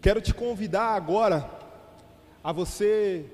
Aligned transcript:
Quero 0.00 0.20
te 0.20 0.32
convidar 0.32 0.94
agora 0.94 1.50
a 2.42 2.52
você, 2.52 3.26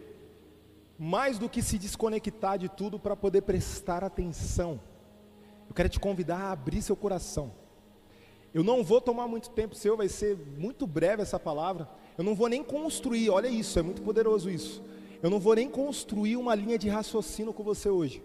mais 0.98 1.38
do 1.38 1.46
que 1.46 1.60
se 1.60 1.78
desconectar 1.78 2.58
de 2.58 2.70
tudo, 2.70 2.98
para 2.98 3.14
poder 3.14 3.42
prestar 3.42 4.02
atenção. 4.02 4.80
Eu 5.68 5.74
quero 5.74 5.90
te 5.90 6.00
convidar 6.00 6.38
a 6.38 6.52
abrir 6.52 6.80
seu 6.80 6.96
coração. 6.96 7.52
Eu 8.54 8.64
não 8.64 8.82
vou 8.82 8.98
tomar 8.98 9.28
muito 9.28 9.50
tempo 9.50 9.74
seu, 9.74 9.94
vai 9.94 10.08
ser 10.08 10.38
muito 10.56 10.86
breve 10.86 11.20
essa 11.20 11.38
palavra. 11.38 11.86
Eu 12.16 12.24
não 12.24 12.34
vou 12.34 12.48
nem 12.48 12.64
construir, 12.64 13.28
olha 13.28 13.48
isso, 13.48 13.78
é 13.78 13.82
muito 13.82 14.00
poderoso 14.00 14.48
isso. 14.48 14.82
Eu 15.22 15.28
não 15.28 15.38
vou 15.38 15.54
nem 15.54 15.68
construir 15.68 16.38
uma 16.38 16.54
linha 16.54 16.78
de 16.78 16.88
raciocínio 16.88 17.52
com 17.52 17.62
você 17.62 17.90
hoje. 17.90 18.22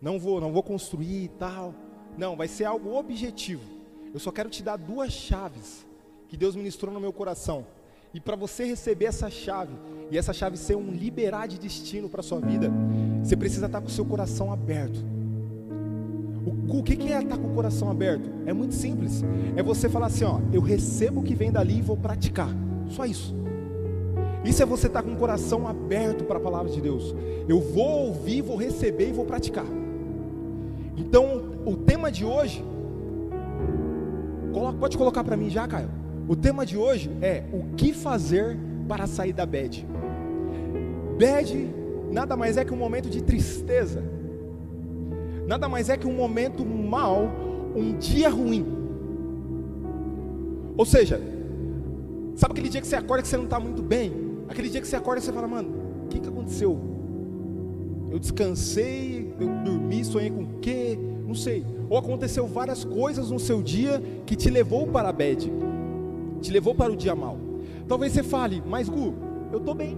Não 0.00 0.18
vou, 0.18 0.40
não 0.40 0.50
vou 0.50 0.62
construir 0.62 1.24
e 1.24 1.28
tal. 1.28 1.74
Não, 2.16 2.36
vai 2.36 2.48
ser 2.48 2.64
algo 2.64 2.96
objetivo. 2.96 3.62
Eu 4.14 4.18
só 4.18 4.32
quero 4.32 4.48
te 4.48 4.62
dar 4.62 4.78
duas 4.78 5.12
chaves 5.12 5.89
que 6.30 6.36
Deus 6.36 6.54
ministrou 6.54 6.94
no 6.94 7.00
meu 7.00 7.12
coração. 7.12 7.66
E 8.14 8.20
para 8.20 8.36
você 8.36 8.64
receber 8.64 9.06
essa 9.06 9.28
chave, 9.28 9.72
e 10.12 10.16
essa 10.16 10.32
chave 10.32 10.56
ser 10.56 10.76
um 10.76 10.92
liberar 10.92 11.48
de 11.48 11.58
destino 11.58 12.08
para 12.08 12.22
sua 12.22 12.38
vida, 12.38 12.70
você 13.22 13.36
precisa 13.36 13.66
estar 13.66 13.80
com 13.80 13.88
o 13.88 13.90
seu 13.90 14.04
coração 14.04 14.52
aberto. 14.52 15.04
O, 16.46 16.78
o 16.78 16.82
que, 16.84 16.94
que 16.94 17.12
é 17.12 17.20
estar 17.20 17.36
com 17.36 17.48
o 17.48 17.54
coração 17.54 17.90
aberto? 17.90 18.30
É 18.46 18.52
muito 18.52 18.74
simples. 18.74 19.24
É 19.56 19.62
você 19.62 19.88
falar 19.88 20.06
assim: 20.06 20.24
ó, 20.24 20.40
eu 20.52 20.60
recebo 20.60 21.20
o 21.20 21.22
que 21.24 21.34
vem 21.34 21.50
dali 21.50 21.78
e 21.78 21.82
vou 21.82 21.96
praticar. 21.96 22.48
Só 22.88 23.04
isso. 23.04 23.34
Isso 24.44 24.62
é 24.62 24.66
você 24.66 24.86
estar 24.86 25.02
com 25.02 25.12
o 25.12 25.16
coração 25.16 25.66
aberto 25.66 26.24
para 26.24 26.38
a 26.38 26.40
palavra 26.40 26.70
de 26.70 26.80
Deus. 26.80 27.14
Eu 27.48 27.60
vou 27.60 28.06
ouvir, 28.06 28.40
vou 28.40 28.56
receber 28.56 29.08
e 29.08 29.12
vou 29.12 29.24
praticar. 29.24 29.66
Então, 30.96 31.42
o 31.66 31.76
tema 31.76 32.10
de 32.10 32.24
hoje, 32.24 32.64
pode 34.78 34.96
colocar 34.96 35.24
para 35.24 35.36
mim 35.36 35.50
já, 35.50 35.66
Caio. 35.66 35.99
O 36.30 36.36
tema 36.36 36.64
de 36.64 36.78
hoje 36.78 37.10
é 37.20 37.42
o 37.52 37.74
que 37.74 37.92
fazer 37.92 38.56
para 38.86 39.04
sair 39.08 39.32
da 39.32 39.44
bad. 39.44 39.84
Bad 41.18 41.74
nada 42.12 42.36
mais 42.36 42.56
é 42.56 42.64
que 42.64 42.72
um 42.72 42.76
momento 42.76 43.10
de 43.10 43.20
tristeza, 43.20 44.00
nada 45.44 45.68
mais 45.68 45.88
é 45.88 45.96
que 45.96 46.06
um 46.06 46.14
momento 46.14 46.64
mal, 46.64 47.24
um 47.74 47.98
dia 47.98 48.28
ruim. 48.30 48.64
Ou 50.76 50.86
seja, 50.86 51.20
sabe 52.36 52.52
aquele 52.52 52.68
dia 52.68 52.80
que 52.80 52.86
você 52.86 52.94
acorda 52.94 53.22
que 53.22 53.28
você 53.28 53.36
não 53.36 53.46
está 53.46 53.58
muito 53.58 53.82
bem? 53.82 54.12
Aquele 54.48 54.68
dia 54.68 54.80
que 54.80 54.86
você 54.86 54.94
acorda 54.94 55.20
e 55.20 55.24
você 55.24 55.32
fala, 55.32 55.48
mano, 55.48 56.04
o 56.04 56.06
que, 56.06 56.20
que 56.20 56.28
aconteceu? 56.28 56.78
Eu 58.08 58.20
descansei, 58.20 59.34
eu 59.40 59.48
dormi, 59.64 60.04
sonhei 60.04 60.30
com 60.30 60.44
o 60.44 60.60
quê? 60.60 60.96
Não 61.26 61.34
sei. 61.34 61.66
Ou 61.88 61.98
aconteceu 61.98 62.46
várias 62.46 62.84
coisas 62.84 63.32
no 63.32 63.40
seu 63.40 63.60
dia 63.60 64.00
que 64.24 64.36
te 64.36 64.48
levou 64.48 64.86
para 64.86 65.08
a 65.08 65.12
bad, 65.12 65.50
te 66.40 66.50
levou 66.50 66.74
para 66.74 66.92
o 66.92 66.96
dia 66.96 67.14
mal. 67.14 67.36
Talvez 67.88 68.12
você 68.12 68.22
fale, 68.22 68.62
mas 68.66 68.88
Gu, 68.88 69.14
eu 69.52 69.58
estou 69.58 69.74
bem. 69.74 69.96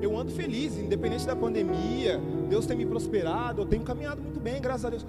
Eu 0.00 0.16
ando 0.16 0.30
feliz, 0.30 0.78
independente 0.78 1.26
da 1.26 1.34
pandemia, 1.34 2.20
Deus 2.48 2.66
tem 2.66 2.76
me 2.76 2.84
prosperado, 2.84 3.62
eu 3.62 3.66
tenho 3.66 3.82
caminhado 3.82 4.22
muito 4.22 4.40
bem, 4.40 4.60
graças 4.60 4.84
a 4.84 4.90
Deus. 4.90 5.06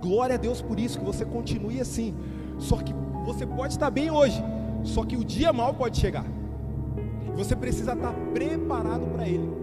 Glória 0.00 0.36
a 0.36 0.38
Deus 0.38 0.62
por 0.62 0.78
isso, 0.78 0.98
que 0.98 1.04
você 1.04 1.24
continue 1.24 1.80
assim. 1.80 2.14
Só 2.58 2.76
que 2.76 2.94
você 3.24 3.44
pode 3.44 3.72
estar 3.72 3.90
bem 3.90 4.10
hoje, 4.10 4.42
só 4.84 5.04
que 5.04 5.16
o 5.16 5.24
dia 5.24 5.52
mal 5.52 5.74
pode 5.74 5.98
chegar. 5.98 6.24
E 7.26 7.36
você 7.36 7.56
precisa 7.56 7.94
estar 7.94 8.12
preparado 8.32 9.06
para 9.12 9.28
ele. 9.28 9.58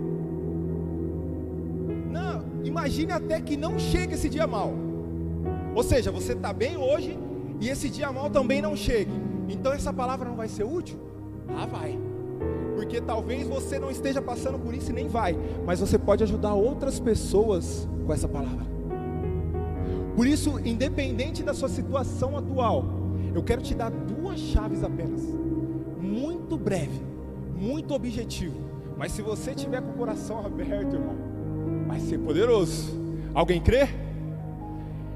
Imagine 2.66 3.14
até 3.14 3.40
que 3.40 3.56
não 3.56 3.80
chegue 3.80 4.16
esse 4.16 4.28
dia 4.28 4.46
mal. 4.46 4.74
Ou 5.74 5.84
seja, 5.84 6.12
você 6.12 6.34
está 6.34 6.52
bem 6.52 6.76
hoje 6.76 7.18
e 7.62 7.70
esse 7.70 7.90
dia 7.90 8.12
mal 8.12 8.30
também 8.30 8.62
não 8.62 8.76
chegue. 8.76 9.12
Então 9.48 9.74
essa 9.74 9.94
palavra 9.94 10.28
não 10.28 10.36
vai 10.36 10.48
ser 10.48 10.64
útil? 10.64 10.98
Ah, 11.48 11.66
vai. 11.66 12.00
Porque 12.76 13.00
talvez 13.00 13.48
você 13.48 13.80
não 13.80 13.90
esteja 13.90 14.22
passando 14.22 14.60
por 14.60 14.74
isso 14.74 14.92
e 14.92 14.94
nem 14.94 15.08
vai, 15.08 15.38
mas 15.66 15.80
você 15.80 15.98
pode 15.98 16.24
ajudar 16.24 16.54
outras 16.54 17.00
pessoas 17.00 17.88
com 18.06 18.14
essa 18.14 18.28
palavra. 18.28 18.66
Por 20.16 20.28
isso, 20.28 20.60
independente 20.60 21.44
da 21.44 21.54
sua 21.54 21.70
situação 21.70 22.38
atual, 22.38 22.86
eu 23.34 23.44
quero 23.44 23.62
te 23.62 23.76
dar 23.76 23.90
duas 23.90 24.40
chaves 24.40 24.84
apenas. 24.84 25.22
Muito 26.00 26.58
breve, 26.58 27.02
muito 27.56 27.94
objetivo. 27.94 28.56
Mas 28.98 29.12
se 29.12 29.22
você 29.22 29.54
tiver 29.54 29.82
com 29.82 29.90
o 29.90 29.94
coração 29.94 30.46
aberto, 30.46 30.96
irmão, 30.96 31.16
vai 31.88 32.00
ser 32.00 32.18
poderoso. 32.20 32.94
Alguém 33.34 33.62
crê? 33.62 33.88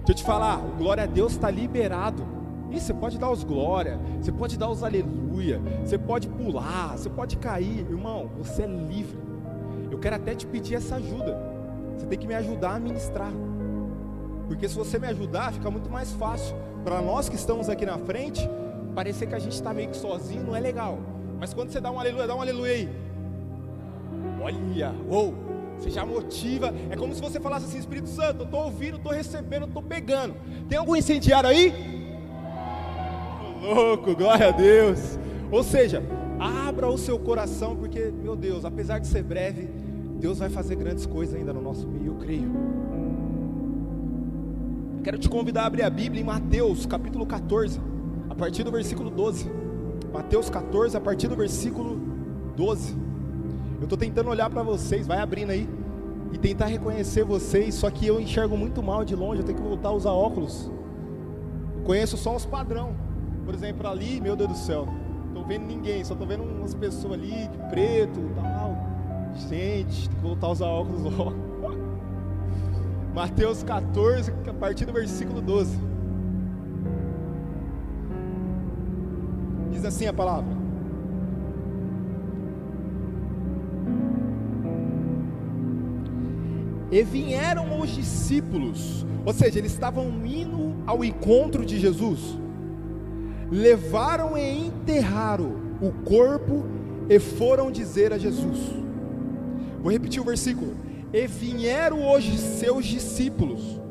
Deixa 0.06 0.10
eu 0.10 0.16
te 0.16 0.24
falar, 0.24 0.58
glória 0.78 1.04
a 1.04 1.08
Deus 1.08 1.34
está 1.34 1.50
liberado. 1.50 2.19
E 2.72 2.80
você 2.80 2.94
pode 2.94 3.18
dar 3.18 3.32
os 3.32 3.44
glória, 3.44 4.00
você 4.22 4.32
pode 4.32 4.58
dar 4.58 4.70
os 4.70 4.84
aleluia, 4.84 5.62
você 5.84 5.98
pode 5.98 6.28
pular, 6.28 6.98
você 6.98 7.10
pode 7.10 7.38
cair, 7.38 7.80
irmão, 7.90 8.30
você 8.38 8.64
é 8.64 8.68
livre. 8.68 9.18
Eu 9.92 9.98
quero 9.98 10.16
até 10.16 10.36
te 10.36 10.46
pedir 10.46 10.76
essa 10.76 10.98
ajuda. 10.98 11.38
Você 11.98 12.06
tem 12.06 12.18
que 12.18 12.28
me 12.28 12.36
ajudar 12.36 12.76
a 12.76 12.80
ministrar. 12.80 13.32
Porque 14.48 14.68
se 14.68 14.76
você 14.76 14.98
me 14.98 15.08
ajudar, 15.08 15.52
fica 15.52 15.70
muito 15.70 15.90
mais 15.90 16.12
fácil. 16.14 16.56
Para 16.84 17.02
nós 17.02 17.28
que 17.28 17.36
estamos 17.36 17.70
aqui 17.70 17.86
na 17.86 17.98
frente, 17.98 18.48
parecer 18.96 19.28
que 19.28 19.36
a 19.36 19.40
gente 19.40 19.54
está 19.54 19.74
meio 19.74 19.90
que 19.90 19.98
sozinho 19.98 20.44
não 20.44 20.56
é 20.56 20.60
legal. 20.60 21.00
Mas 21.40 21.54
quando 21.54 21.72
você 21.72 21.80
dá 21.80 21.92
um 21.92 22.00
aleluia, 22.00 22.28
dá 22.28 22.36
um 22.36 22.42
aleluia 22.42 22.74
aí. 22.74 22.90
Olha, 24.42 24.96
ou. 25.10 25.34
Você 25.78 25.90
já 25.90 26.06
motiva. 26.06 26.74
É 26.90 26.96
como 26.96 27.16
se 27.16 27.22
você 27.22 27.40
falasse 27.40 27.66
assim: 27.66 27.78
Espírito 27.80 28.10
Santo, 28.10 28.42
eu 28.42 28.46
estou 28.46 28.66
ouvindo, 28.66 28.98
estou 28.98 29.12
recebendo, 29.12 29.66
estou 29.66 29.82
pegando. 29.82 30.36
Tem 30.68 30.78
algum 30.78 30.96
incendiário 30.96 31.50
aí? 31.50 32.09
Louco, 33.62 34.16
glória 34.16 34.50
a 34.50 34.52
Deus. 34.52 35.18
Ou 35.52 35.64
seja, 35.64 36.04
abra 36.40 36.88
o 36.88 36.98
seu 36.98 37.20
coração, 37.20 37.76
porque, 37.76 38.12
meu 38.24 38.36
Deus, 38.36 38.66
apesar 38.66 39.00
de 39.00 39.08
ser 39.08 39.24
breve, 39.24 39.70
Deus 40.20 40.40
vai 40.40 40.50
fazer 40.50 40.76
grandes 40.76 41.06
coisas 41.06 41.36
ainda 41.36 41.54
no 41.54 41.62
nosso 41.62 41.88
meio, 41.88 42.08
eu 42.08 42.16
creio. 42.16 42.52
Quero 45.04 45.18
te 45.18 45.30
convidar 45.30 45.64
a 45.64 45.66
abrir 45.68 45.84
a 45.84 45.90
Bíblia 45.90 46.22
em 46.22 46.26
Mateus, 46.26 46.86
capítulo 46.86 47.26
14, 47.26 47.80
a 48.30 48.36
partir 48.36 48.64
do 48.64 48.72
versículo 48.72 49.10
12. 49.10 49.50
Mateus 50.12 50.50
14, 50.50 50.98
a 50.98 51.02
partir 51.02 51.28
do 51.28 51.36
versículo 51.36 52.00
12. 52.56 52.96
Eu 53.78 53.84
estou 53.84 53.98
tentando 53.98 54.30
olhar 54.30 54.50
para 54.50 54.62
vocês, 54.62 55.08
vai 55.08 55.20
abrindo 55.20 55.52
aí, 55.52 55.70
e 56.34 56.38
tentar 56.38 56.66
reconhecer 56.66 57.24
vocês, 57.24 57.76
só 57.76 57.90
que 57.90 58.06
eu 58.06 58.20
enxergo 58.20 58.58
muito 58.58 58.84
mal 58.84 59.06
de 59.06 59.16
longe, 59.16 59.42
eu 59.42 59.46
tenho 59.46 59.58
que 59.58 59.64
voltar 59.64 59.90
a 59.90 59.94
usar 59.94 60.12
óculos. 60.12 60.70
Eu 61.78 61.84
conheço 61.84 62.18
só 62.18 62.36
os 62.36 62.46
padrão. 62.46 62.94
Por 63.50 63.56
exemplo, 63.56 63.88
ali, 63.88 64.22
meu 64.22 64.36
Deus 64.36 64.52
do 64.52 64.56
céu, 64.56 64.88
estou 65.28 65.44
vendo 65.44 65.66
ninguém, 65.66 66.06
só 66.06 66.14
estou 66.14 66.28
vendo 66.28 66.44
umas 66.44 66.76
pessoas 66.76 67.14
ali 67.14 67.48
de 67.48 67.58
preto 67.72 68.20
e 68.20 68.36
tal. 68.36 68.78
Gente, 69.50 70.08
tem 70.08 70.18
que 70.18 70.22
voltar 70.22 70.46
a 70.46 70.52
usar 70.52 70.68
óculos 70.68 71.02
logo. 71.02 71.36
Mateus 73.12 73.64
14, 73.64 74.32
a 74.48 74.54
partir 74.54 74.86
do 74.86 74.94
versículo 74.94 75.42
12. 75.42 75.80
Diz 79.72 79.84
assim 79.84 80.06
a 80.06 80.14
palavra: 80.14 80.56
E 86.92 87.02
vieram 87.02 87.80
os 87.80 87.90
discípulos, 87.90 89.08
ou 89.26 89.34
seja, 89.34 89.58
eles 89.58 89.72
estavam 89.72 90.06
indo 90.24 90.76
ao 90.86 91.04
encontro 91.04 91.66
de 91.66 91.80
Jesus. 91.80 92.39
Levaram 93.52 94.38
e 94.38 94.68
enterraram 94.68 95.54
o 95.82 95.92
corpo 96.04 96.66
e 97.10 97.20
foram 97.20 97.72
dizer 97.72 98.14
a 98.14 98.18
Jesus. 98.18 98.60
Vou 99.82 99.92
repetir 99.92 100.22
o 100.22 100.26
versículo. 100.26 100.76
E 101.12 101.26
vieram 101.26 102.14
os 102.14 102.24
seus 102.24 102.86
discípulos, 102.86 103.82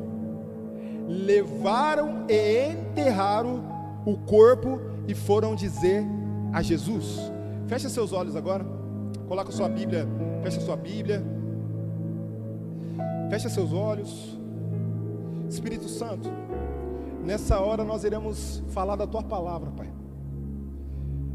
levaram 1.05 2.25
e 2.29 2.71
enterraram 2.71 3.61
o 4.05 4.15
corpo 4.17 4.79
e 5.05 5.13
foram 5.13 5.53
dizer 5.53 6.01
a 6.53 6.61
Jesus. 6.61 7.19
Fecha 7.67 7.89
seus 7.89 8.13
olhos 8.13 8.37
agora. 8.37 8.65
Coloca 9.27 9.51
sua 9.51 9.67
Bíblia, 9.67 10.07
fecha 10.41 10.61
sua 10.61 10.77
Bíblia. 10.77 11.21
Feche 13.29 13.49
seus 13.49 13.73
olhos. 13.73 14.39
Espírito 15.49 15.89
Santo, 15.89 16.29
nessa 17.29 17.59
hora 17.59 17.83
nós 17.83 18.03
iremos 18.03 18.63
falar 18.69 18.95
da 18.95 19.05
tua 19.05 19.21
palavra, 19.21 19.69
Pai. 19.69 19.87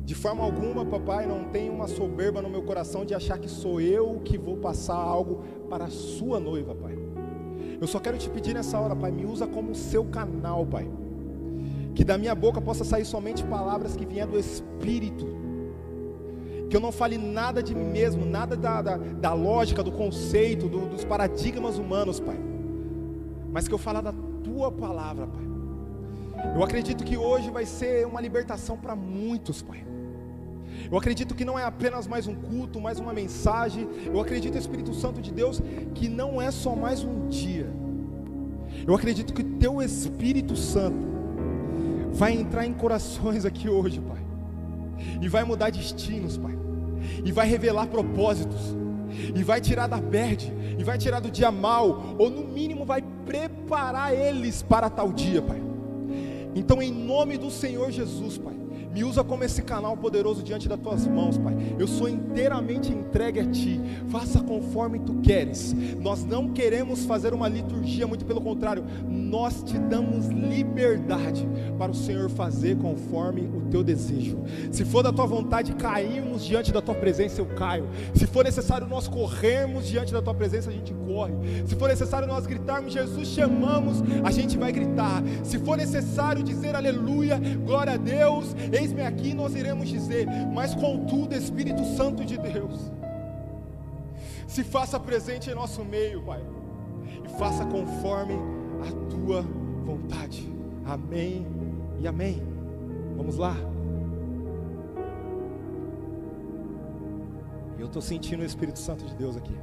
De 0.05 0.12
forma 0.12 0.43
alguma, 0.43 0.85
papai, 0.85 1.25
não 1.25 1.44
tem 1.44 1.70
uma 1.70 1.87
soberba 1.87 2.43
no 2.43 2.50
meu 2.50 2.62
coração 2.62 3.05
de 3.05 3.14
achar 3.14 3.38
que 3.38 3.49
sou 3.49 3.81
eu 3.81 4.20
que 4.25 4.37
vou 4.37 4.56
passar 4.56 4.96
algo 4.96 5.44
para 5.70 5.85
a 5.85 5.91
sua 5.91 6.41
noiva, 6.41 6.75
Pai. 6.75 6.99
Eu 7.81 7.87
só 7.87 8.00
quero 8.00 8.19
te 8.19 8.29
pedir 8.29 8.55
nessa 8.55 8.76
hora, 8.76 8.96
Pai, 8.96 9.12
me 9.12 9.25
usa 9.25 9.46
como 9.46 9.73
seu 9.73 10.05
canal, 10.06 10.67
Pai. 10.67 10.91
Que 11.94 12.02
da 12.02 12.19
minha 12.19 12.35
boca 12.35 12.61
possa 12.61 12.82
sair 12.82 13.05
somente 13.05 13.44
palavras 13.44 13.94
que 13.94 14.05
venham 14.05 14.29
do 14.29 14.38
Espírito 14.38 15.44
que 16.69 16.76
eu 16.76 16.81
não 16.81 16.91
fale 16.91 17.17
nada 17.17 17.62
de 17.62 17.73
mim 17.73 17.85
mesmo, 17.85 18.26
nada 18.26 18.56
da, 18.56 18.82
da, 18.82 18.96
da 18.96 19.32
lógica, 19.32 19.81
do 19.81 19.93
conceito, 19.93 20.67
do, 20.67 20.88
dos 20.88 21.05
paradigmas 21.05 21.79
humanos, 21.79 22.19
Pai, 22.19 22.41
mas 23.52 23.69
que 23.69 23.75
eu 23.75 23.79
fale 23.79 24.02
da 24.02 24.12
Tua 24.43 24.73
palavra, 24.73 25.29
Pai. 25.29 25.53
Eu 26.55 26.62
acredito 26.62 27.05
que 27.05 27.17
hoje 27.17 27.50
vai 27.50 27.64
ser 27.64 28.06
uma 28.06 28.20
libertação 28.20 28.76
para 28.76 28.96
muitos, 28.96 29.62
Pai. 29.62 29.85
Eu 30.91 30.99
acredito 30.99 31.35
que 31.35 31.44
não 31.44 31.58
é 31.58 31.64
apenas 31.64 32.06
mais 32.06 32.26
um 32.26 32.35
culto, 32.35 32.81
mais 32.81 32.99
uma 32.99 33.12
mensagem. 33.12 33.88
Eu 34.06 34.20
acredito, 34.20 34.58
Espírito 34.58 34.93
Santo 34.94 35.20
de 35.20 35.32
Deus, 35.32 35.62
que 35.94 36.08
não 36.08 36.41
é 36.41 36.50
só 36.50 36.75
mais 36.75 37.02
um 37.02 37.29
dia. 37.29 37.73
Eu 38.87 38.94
acredito 38.94 39.32
que 39.32 39.43
teu 39.43 39.81
Espírito 39.81 40.56
Santo 40.56 41.06
vai 42.12 42.32
entrar 42.32 42.67
em 42.67 42.73
corações 42.73 43.44
aqui 43.44 43.69
hoje, 43.69 44.00
Pai. 44.00 44.23
E 45.20 45.29
vai 45.29 45.44
mudar 45.44 45.70
destinos, 45.70 46.37
Pai. 46.37 46.56
E 47.25 47.32
vai 47.32 47.46
revelar 47.49 47.87
propósitos. 47.87 48.76
E 49.35 49.43
vai 49.43 49.61
tirar 49.61 49.87
da 49.87 50.00
bad, 50.00 50.52
e 50.76 50.82
vai 50.82 50.99
tirar 50.99 51.20
do 51.20 51.31
dia 51.31 51.50
mal, 51.50 52.17
ou 52.19 52.29
no 52.29 52.44
mínimo 52.49 52.85
vai 52.85 53.00
preparar 53.25 54.12
eles 54.12 54.61
para 54.61 54.91
tal 54.91 55.12
dia, 55.12 55.41
Pai. 55.41 55.62
Então, 56.54 56.80
em 56.80 56.92
nome 56.92 57.36
do 57.36 57.50
Senhor 57.50 57.90
Jesus, 57.90 58.38
Pai, 58.38 58.54
me 58.94 59.02
usa 59.02 59.25
como 59.25 59.43
esse 59.43 59.61
canal 59.61 59.96
poderoso 59.96 60.41
diante 60.41 60.69
das 60.69 60.79
tuas 60.79 61.05
mãos, 61.05 61.37
Pai. 61.37 61.56
Eu 61.76 61.88
sou 61.88 62.08
inteiramente 62.08 62.93
entregue 62.93 63.41
a 63.41 63.50
Ti. 63.50 63.81
Faça 64.08 64.41
conforme 64.41 65.00
Tu 65.00 65.14
queres. 65.14 65.75
Nós 66.00 66.25
não 66.25 66.50
queremos 66.50 67.05
fazer 67.05 67.35
uma 67.35 67.49
liturgia, 67.49 68.06
muito 68.06 68.25
pelo 68.25 68.41
contrário, 68.41 68.85
nós 69.08 69.64
te 69.64 69.76
damos 69.76 70.29
liberdade 70.29 71.49
para 71.76 71.91
o 71.91 71.94
Senhor 71.94 72.31
fazer 72.31 72.76
conforme 72.76 73.43
o 73.43 73.62
Teu 73.69 73.82
desejo. 73.82 74.38
Se 74.70 74.85
for 74.85 75.02
da 75.02 75.12
Tua 75.12 75.26
vontade 75.26 75.75
cairmos 75.75 76.44
diante 76.44 76.73
da 76.73 76.81
Tua 76.81 76.94
presença, 76.94 77.41
eu 77.41 77.46
caio. 77.46 77.88
Se 78.14 78.29
for 78.29 78.44
necessário 78.44 78.87
nós 78.87 79.08
corrermos 79.08 79.88
diante 79.88 80.12
da 80.12 80.23
Tua 80.23 80.35
presença, 80.35 80.70
a 80.70 80.73
gente 80.73 80.94
corre. 81.05 81.35
Se 81.67 81.75
for 81.75 81.88
necessário 81.88 82.29
nós 82.29 82.46
gritarmos, 82.46 82.93
Jesus, 82.93 83.26
chamamos, 83.26 84.05
a 84.23 84.31
gente 84.31 84.56
vai 84.56 84.70
gritar. 84.70 85.20
Se 85.43 85.58
for 85.58 85.76
necessário 85.76 86.44
dizer 86.44 86.76
aleluia, 86.76 87.41
glória 87.67 87.94
a 87.94 87.96
Deus, 87.96 88.55
eis-me 88.84 89.02
aqui, 89.02 89.32
nós 89.32 89.54
iremos 89.54 89.88
dizer, 89.88 90.26
mas 90.52 90.75
contudo, 90.75 91.34
Espírito 91.34 91.82
Santo 91.96 92.25
de 92.25 92.36
Deus, 92.36 92.92
se 94.46 94.62
faça 94.62 95.00
presente 95.00 95.50
em 95.50 95.54
nosso 95.54 95.82
meio, 95.84 96.22
Pai, 96.22 96.42
e 97.25 97.28
faça 97.38 97.64
conforme 97.64 98.34
a 98.86 99.10
tua 99.10 99.42
vontade. 99.84 100.52
Amém 100.84 101.46
e 101.98 102.06
amém. 102.06 102.42
Vamos 103.16 103.38
lá. 103.38 103.56
Eu 107.78 107.86
estou 107.86 108.02
sentindo 108.02 108.42
o 108.42 108.46
Espírito 108.46 108.78
Santo 108.78 109.04
de 109.04 109.14
Deus 109.14 109.36
aqui. 109.36 109.56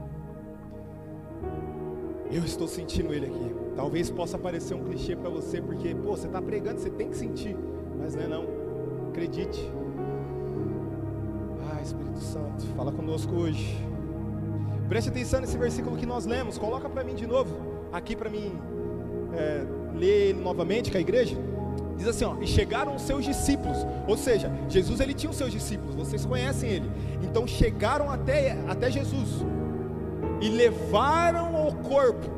Eu 2.31 2.43
estou 2.43 2.67
sentindo 2.67 3.13
ele 3.13 3.27
aqui. 3.27 3.55
Talvez 3.75 4.09
possa 4.09 4.37
parecer 4.37 4.73
um 4.73 4.83
clichê 4.83 5.15
para 5.15 5.29
você, 5.29 5.61
porque, 5.61 5.93
pô, 5.93 6.11
você 6.11 6.27
está 6.27 6.41
pregando, 6.41 6.79
você 6.79 6.89
tem 6.89 7.09
que 7.09 7.17
sentir. 7.17 7.55
Mas 7.99 8.15
não 8.15 8.23
é 8.23 8.27
não. 8.27 8.60
Acredite. 9.11 9.69
Ah, 11.69 11.81
Espírito 11.81 12.19
Santo, 12.19 12.65
fala 12.77 12.93
conosco 12.93 13.35
hoje. 13.35 13.77
Preste 14.87 15.09
atenção 15.09 15.41
nesse 15.41 15.57
versículo 15.57 15.97
que 15.97 16.05
nós 16.05 16.25
lemos. 16.25 16.57
Coloca 16.57 16.87
para 16.87 17.03
mim 17.03 17.13
de 17.13 17.27
novo, 17.27 17.53
aqui 17.91 18.15
para 18.15 18.29
mim 18.29 18.57
é, 19.33 19.65
ler 19.93 20.33
novamente 20.33 20.89
com 20.89 20.97
a 20.97 21.01
igreja. 21.01 21.35
Diz 21.97 22.07
assim, 22.07 22.23
ó, 22.23 22.35
e 22.41 22.47
chegaram 22.47 22.95
os 22.95 23.01
seus 23.01 23.25
discípulos, 23.25 23.77
ou 24.07 24.15
seja, 24.15 24.49
Jesus 24.69 25.01
ele 25.01 25.13
tinha 25.13 25.29
os 25.29 25.35
seus 25.35 25.51
discípulos, 25.51 25.93
vocês 25.93 26.25
conhecem 26.25 26.69
ele. 26.69 26.89
Então 27.21 27.45
chegaram 27.45 28.09
até, 28.09 28.57
até 28.65 28.89
Jesus 28.89 29.45
e 30.39 30.47
levaram 30.47 31.67
o 31.67 31.75
corpo. 31.75 32.29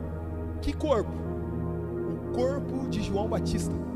Que 0.60 0.74
corpo? 0.74 1.12
O 1.12 2.34
corpo 2.34 2.90
de 2.90 3.04
João 3.04 3.30
Batista. 3.30 3.93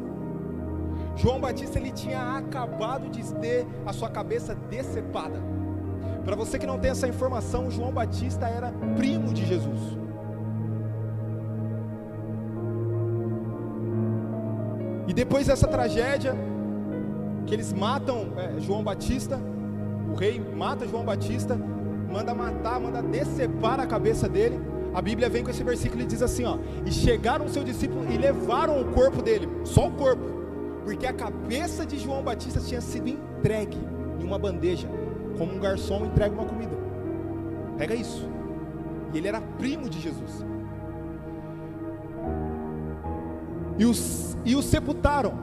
João 1.18 1.40
Batista 1.40 1.80
ele 1.80 1.92
tinha 1.92 2.38
acabado 2.38 3.10
de 3.10 3.24
ter 3.36 3.66
a 3.86 3.92
sua 3.92 4.10
cabeça 4.10 4.56
decepada. 4.69 5.42
Para 6.24 6.36
você 6.36 6.60
que 6.60 6.68
não 6.68 6.78
tem 6.78 6.92
essa 6.92 7.08
informação, 7.08 7.72
João 7.72 7.92
Batista 7.92 8.48
era 8.48 8.72
primo 8.96 9.34
de 9.34 9.46
Jesus. 9.46 9.98
E 15.08 15.14
depois 15.14 15.48
dessa 15.48 15.68
tragédia, 15.68 16.36
que 17.48 17.54
eles 17.54 17.72
matam 17.74 18.34
é, 18.38 18.60
João 18.60 18.84
Batista, 18.84 19.40
o 20.12 20.16
rei 20.16 20.40
mata 20.40 20.88
João 20.88 21.04
Batista, 21.04 21.58
manda 22.12 22.34
matar, 22.34 22.80
manda 22.80 23.02
decepar 23.02 23.80
a 23.80 23.88
cabeça 23.88 24.28
dele. 24.28 24.60
A 24.94 25.02
Bíblia 25.02 25.30
vem 25.30 25.44
com 25.44 25.50
esse 25.50 25.63
versículo 25.63 26.02
e 26.02 26.06
diz 26.06 26.22
assim: 26.22 26.44
ó, 26.44 26.58
e 26.86 26.92
chegaram 26.92 27.46
o 27.46 27.50
seu 27.50 27.63
discípulo 27.63 28.06
e 28.12 28.18
levaram 28.18 28.81
o 28.81 28.86
corpo 28.92 29.22
dele, 29.22 29.48
só 29.63 29.88
o 29.88 29.92
corpo, 29.92 30.24
porque 30.88 31.06
a 31.06 31.12
cabeça 31.12 31.86
de 31.86 32.00
João 32.00 32.24
Batista 32.24 32.62
tinha 32.62 32.80
sido 32.80 33.10
entregue 33.10 33.78
em 34.22 34.24
uma 34.24 34.39
bandeja, 34.39 34.88
como 35.38 35.54
um 35.54 35.60
garçom 35.60 36.06
entrega 36.06 36.34
uma 36.34 36.45
comida. 36.45 36.78
Pega 37.78 37.94
isso. 37.94 38.25
E 39.13 39.18
ele 39.18 39.28
era 39.28 39.42
primo 39.42 39.89
de 39.89 40.00
Jesus. 40.00 40.45
E 43.78 43.84
os, 43.84 44.38
e 44.45 44.56
os 44.56 44.63
sepultaram. 44.63 45.34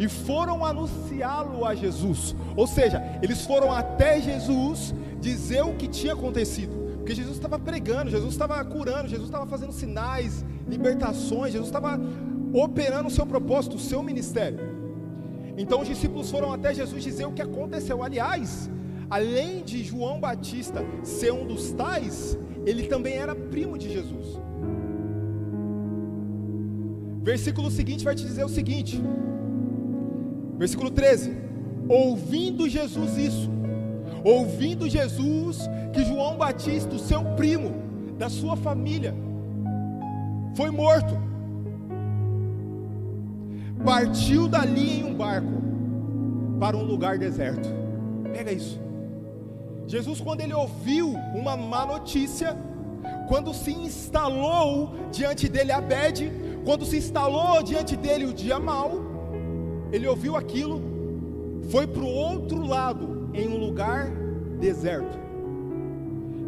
E 0.00 0.08
foram 0.08 0.64
anunciá-lo 0.64 1.64
a 1.64 1.72
Jesus. 1.72 2.34
Ou 2.56 2.66
seja, 2.66 3.00
eles 3.22 3.46
foram 3.46 3.70
até 3.70 4.20
Jesus 4.20 4.92
dizer 5.20 5.62
o 5.62 5.74
que 5.74 5.86
tinha 5.86 6.14
acontecido. 6.14 6.96
Porque 6.96 7.14
Jesus 7.14 7.36
estava 7.36 7.56
pregando, 7.56 8.10
Jesus 8.10 8.32
estava 8.32 8.64
curando, 8.64 9.06
Jesus 9.06 9.28
estava 9.28 9.46
fazendo 9.46 9.70
sinais, 9.70 10.44
libertações, 10.66 11.52
Jesus 11.52 11.68
estava 11.68 12.00
operando 12.62 13.08
o 13.08 13.10
seu 13.10 13.26
propósito, 13.26 13.76
o 13.76 13.78
seu 13.78 14.02
ministério. 14.02 14.58
Então 15.58 15.80
os 15.82 15.88
discípulos 15.88 16.30
foram 16.30 16.52
até 16.52 16.72
Jesus 16.74 17.02
dizer 17.02 17.26
o 17.26 17.32
que 17.32 17.42
aconteceu. 17.42 18.02
Aliás, 18.02 18.70
além 19.10 19.62
de 19.62 19.82
João 19.84 20.18
Batista 20.18 20.84
ser 21.02 21.32
um 21.32 21.46
dos 21.46 21.72
tais, 21.72 22.38
ele 22.64 22.86
também 22.86 23.14
era 23.14 23.34
primo 23.34 23.76
de 23.76 23.92
Jesus. 23.92 24.38
Versículo 27.22 27.70
seguinte 27.70 28.04
vai 28.04 28.14
te 28.14 28.24
dizer 28.24 28.44
o 28.44 28.48
seguinte, 28.48 29.02
versículo 30.56 30.90
13: 30.90 31.36
Ouvindo 31.88 32.68
Jesus 32.68 33.18
isso, 33.18 33.50
ouvindo 34.24 34.88
Jesus 34.88 35.58
que 35.92 36.04
João 36.04 36.36
Batista, 36.36 36.94
o 36.94 36.98
seu 36.98 37.22
primo, 37.36 37.74
da 38.16 38.28
sua 38.28 38.56
família, 38.56 39.14
foi 40.54 40.70
morto, 40.70 41.16
partiu 43.86 44.48
dali 44.48 44.98
em 44.98 45.04
um 45.04 45.14
barco 45.14 45.62
para 46.58 46.76
um 46.76 46.82
lugar 46.82 47.18
deserto. 47.18 47.68
Pega 48.32 48.50
isso. 48.50 48.80
Jesus, 49.86 50.20
quando 50.20 50.40
ele 50.40 50.52
ouviu 50.52 51.10
uma 51.32 51.56
má 51.56 51.86
notícia, 51.86 52.56
quando 53.28 53.54
se 53.54 53.70
instalou 53.70 54.92
diante 55.12 55.48
dele 55.48 55.70
a 55.70 55.80
quando 56.64 56.84
se 56.84 56.96
instalou 56.96 57.62
diante 57.62 57.96
dele 57.96 58.26
o 58.26 58.34
dia 58.34 58.58
mal, 58.58 58.90
ele 59.92 60.08
ouviu 60.08 60.34
aquilo, 60.34 60.82
foi 61.70 61.86
para 61.86 62.02
o 62.02 62.08
outro 62.08 62.66
lado, 62.66 63.30
em 63.32 63.46
um 63.46 63.56
lugar 63.56 64.10
deserto. 64.58 65.16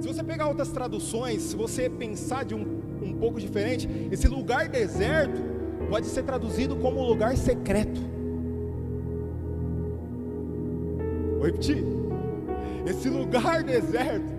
Se 0.00 0.08
você 0.08 0.24
pegar 0.24 0.48
outras 0.48 0.70
traduções, 0.70 1.42
se 1.42 1.54
você 1.54 1.88
pensar 1.88 2.44
de 2.44 2.54
um, 2.56 2.80
um 3.00 3.12
pouco 3.12 3.38
diferente, 3.38 3.88
esse 4.10 4.26
lugar 4.26 4.68
deserto 4.68 5.57
pode 5.88 6.06
ser 6.06 6.22
traduzido 6.22 6.76
como 6.76 7.02
lugar 7.02 7.36
secreto. 7.36 8.00
Vou 11.36 11.46
repetir. 11.46 11.84
Esse 12.86 13.08
lugar 13.08 13.62
deserto 13.62 14.38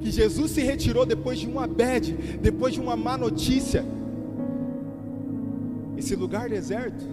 que 0.00 0.10
Jesus 0.10 0.52
se 0.52 0.62
retirou 0.62 1.04
depois 1.04 1.38
de 1.38 1.46
uma 1.46 1.66
bad, 1.66 2.12
depois 2.40 2.74
de 2.74 2.80
uma 2.80 2.96
má 2.96 3.16
notícia. 3.16 3.84
Esse 5.96 6.14
lugar 6.14 6.48
deserto 6.48 7.04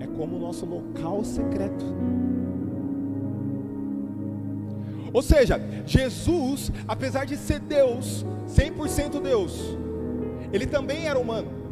é 0.00 0.06
como 0.06 0.36
o 0.36 0.40
nosso 0.40 0.66
local 0.66 1.24
secreto. 1.24 1.84
Ou 5.12 5.22
seja, 5.22 5.60
Jesus, 5.86 6.72
apesar 6.88 7.24
de 7.24 7.36
ser 7.36 7.60
Deus, 7.60 8.26
100% 8.48 9.22
Deus, 9.22 9.76
ele 10.52 10.66
também 10.66 11.06
era 11.06 11.18
humano. 11.18 11.63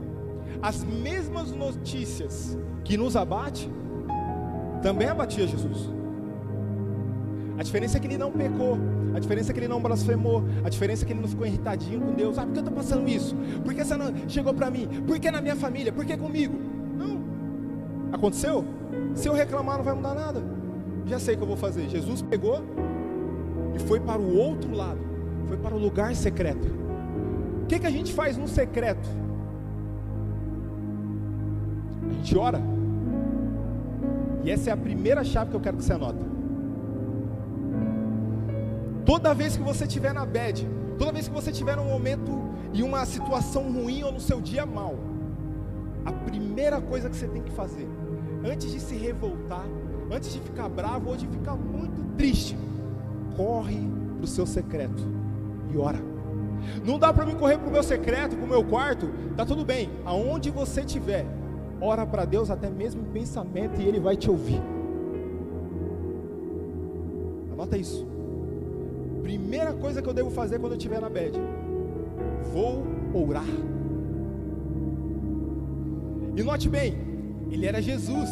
As 0.63 0.85
mesmas 0.85 1.51
notícias 1.51 2.57
que 2.85 2.97
nos 2.97 3.17
abate, 3.17 3.69
também 4.81 5.09
abatia 5.09 5.47
Jesus. 5.47 5.91
A 7.59 7.63
diferença 7.63 7.97
é 7.97 8.01
que 8.01 8.07
ele 8.07 8.17
não 8.17 8.31
pecou, 8.31 8.79
a 9.15 9.19
diferença 9.19 9.51
é 9.51 9.53
que 9.53 9.61
ele 9.61 9.69
não 9.69 9.81
blasfemou, 9.81 10.43
a 10.65 10.69
diferença 10.69 11.05
é 11.05 11.07
que 11.07 11.13
ele 11.13 11.21
não 11.21 11.29
ficou 11.29 11.47
irritadinho 11.47 12.01
com 12.01 12.13
Deus. 12.13 12.39
Ah, 12.39 12.47
por 12.47 12.53
que 12.53 12.59
eu 12.59 12.63
estou 12.63 12.77
passando 12.77 13.09
isso? 13.09 13.37
Por 13.65 13.75
que 13.75 13.85
você 13.85 13.97
não 13.97 14.13
chegou 14.29 14.55
para 14.55 14.71
mim? 14.71 14.89
Por 15.07 15.19
que 15.19 15.31
na 15.31 15.41
minha 15.41 15.57
família? 15.57 15.93
Por 15.93 16.05
que 16.05 16.17
comigo? 16.17 16.57
Não. 16.97 17.21
Aconteceu? 18.13 18.65
Se 19.15 19.29
eu 19.29 19.35
reclamar, 19.35 19.79
não 19.79 19.85
vai 19.85 19.95
mudar 19.95 20.15
nada. 20.15 20.43
Já 21.07 21.19
sei 21.19 21.35
o 21.35 21.39
que 21.39 21.43
eu 21.43 21.49
vou 21.49 21.57
fazer. 21.57 21.89
Jesus 21.89 22.23
pegou 22.23 22.63
e 23.75 23.79
foi 23.81 24.01
para 24.01 24.21
o 24.21 24.37
outro 24.37 24.73
lado, 24.75 25.01
foi 25.47 25.57
para 25.57 25.75
o 25.75 25.79
lugar 25.79 26.15
secreto. 26.15 26.69
O 27.65 27.67
que, 27.67 27.79
que 27.79 27.87
a 27.87 27.91
gente 27.91 28.13
faz 28.13 28.37
no 28.37 28.49
secreto? 28.49 29.09
Gente 32.13 32.37
ora. 32.37 32.61
E 34.45 34.51
essa 34.51 34.71
é 34.71 34.73
a 34.73 34.77
primeira 34.77 35.23
chave 35.25 35.51
que 35.51 35.57
eu 35.57 35.61
quero 35.61 35.77
que 35.77 35.85
você 35.85 35.93
anota. 35.93 36.25
Toda 39.05 39.35
vez 39.35 39.57
que 39.57 39.63
você 39.63 39.85
estiver 39.85 40.13
na 40.13 40.25
bed, 40.25 40.69
toda 40.99 41.13
vez 41.13 41.29
que 41.29 41.35
você 41.35 41.51
estiver 41.51 41.77
num 41.77 41.85
momento 41.85 42.31
e 42.73 42.83
uma 42.83 43.05
situação 43.05 43.71
ruim 43.71 44.03
ou 44.03 44.13
no 44.13 44.21
seu 44.21 44.41
dia 44.41 44.65
mal, 44.65 44.97
a 46.05 46.13
primeira 46.13 46.81
coisa 46.81 47.09
que 47.09 47.17
você 47.17 47.29
tem 47.29 47.43
que 47.43 47.53
fazer, 47.53 47.89
antes 48.45 48.71
de 48.71 48.81
se 48.81 48.95
revoltar, 48.95 49.67
antes 50.11 50.33
de 50.33 50.41
ficar 50.41 50.69
bravo 50.69 51.11
ou 51.11 51.17
de 51.17 51.27
ficar 51.27 51.55
muito 51.55 52.17
triste, 52.17 52.57
corre 53.37 53.81
para 54.17 54.25
o 54.25 54.29
seu 54.29 54.47
secreto 54.47 55.03
e 55.73 55.77
ora. 55.77 55.99
Não 56.85 56.99
dá 56.99 57.13
para 57.13 57.27
mim 57.27 57.35
correr 57.35 57.59
para 57.59 57.69
o 57.69 57.73
meu 57.73 57.83
secreto, 57.83 58.37
para 58.37 58.45
o 58.45 58.49
meu 58.49 58.65
quarto, 58.65 59.11
tá 59.37 59.45
tudo 59.45 59.65
bem. 59.65 59.91
Aonde 60.05 60.51
você 60.51 60.83
estiver, 60.83 61.27
ora 61.83 62.07
para 62.07 62.25
Deus 62.25 62.49
até 62.51 62.71
mesmo 62.71 63.03
em 63.03 63.13
pensamento 63.13 63.81
e 63.81 63.85
Ele 63.85 63.99
vai 63.99 64.17
te 64.17 64.31
ouvir. 64.31 64.63
Anota 67.53 67.77
isso. 67.77 68.07
Primeira 69.23 69.73
coisa 69.73 70.01
que 70.01 70.09
eu 70.09 70.15
devo 70.15 70.31
fazer 70.31 70.59
quando 70.59 70.73
eu 70.73 70.79
estiver 70.79 71.01
na 71.01 71.09
bed, 71.09 71.39
vou 72.53 72.85
orar. 73.15 73.45
E 76.37 76.43
note 76.43 76.69
bem, 76.69 76.97
ele 77.51 77.67
era 77.67 77.83
Jesus. 77.83 78.31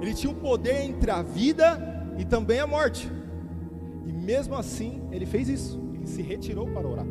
Ele 0.00 0.14
tinha 0.14 0.32
o 0.32 0.36
um 0.36 0.38
poder 0.38 0.82
entre 0.82 1.10
a 1.10 1.22
vida 1.22 1.78
e 2.18 2.24
também 2.24 2.60
a 2.60 2.66
morte. 2.66 3.10
E 4.06 4.12
mesmo 4.12 4.54
assim, 4.54 5.02
ele 5.10 5.26
fez 5.26 5.48
isso. 5.48 5.80
Ele 5.94 6.06
se 6.06 6.22
retirou 6.22 6.66
para 6.68 6.86
orar. 6.86 7.06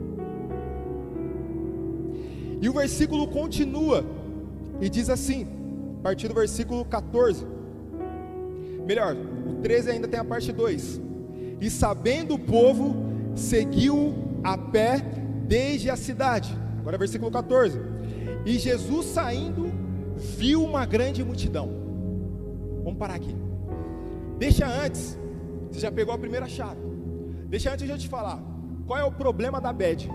E 2.62 2.68
o 2.68 2.74
versículo 2.74 3.28
continua 3.28 4.04
e 4.82 4.90
diz 4.90 5.10
assim, 5.10 5.48
a 6.00 6.04
partir 6.04 6.28
do 6.28 6.34
versículo 6.34 6.86
14. 6.86 7.46
Melhor, 8.86 9.16
o 9.16 9.62
13 9.62 9.92
ainda 9.92 10.08
tem 10.08 10.20
a 10.20 10.24
parte 10.24 10.52
2. 10.52 11.02
E 11.62 11.70
sabendo 11.70 12.36
o 12.36 12.40
povo, 12.40 12.96
seguiu 13.36 14.14
a 14.44 14.58
pé 14.58 15.02
desde 15.46 15.90
a 15.90 15.96
cidade. 15.96 16.58
Agora 16.80 16.98
versículo 16.98 17.30
14. 17.30 17.80
E 18.46 18.58
Jesus 18.58 19.06
saindo, 19.08 19.72
viu 20.16 20.64
uma 20.64 20.86
grande 20.86 21.24
multidão. 21.24 21.70
Vamos 22.84 22.98
parar 22.98 23.16
aqui. 23.16 23.36
Deixa 24.38 24.66
antes, 24.66 25.20
você 25.70 25.82
já 25.82 25.92
pegou 25.92 26.14
a 26.14 26.18
primeira 26.18 26.48
chave. 26.48 26.80
Deixa 27.48 27.74
antes 27.74 27.86
de 27.86 27.92
eu 27.92 27.98
te 27.98 28.08
falar, 28.08 28.42
qual 28.88 28.98
é 28.98 29.04
o 29.04 29.12
problema 29.12 29.60
da 29.60 29.74
bed? 29.74 30.10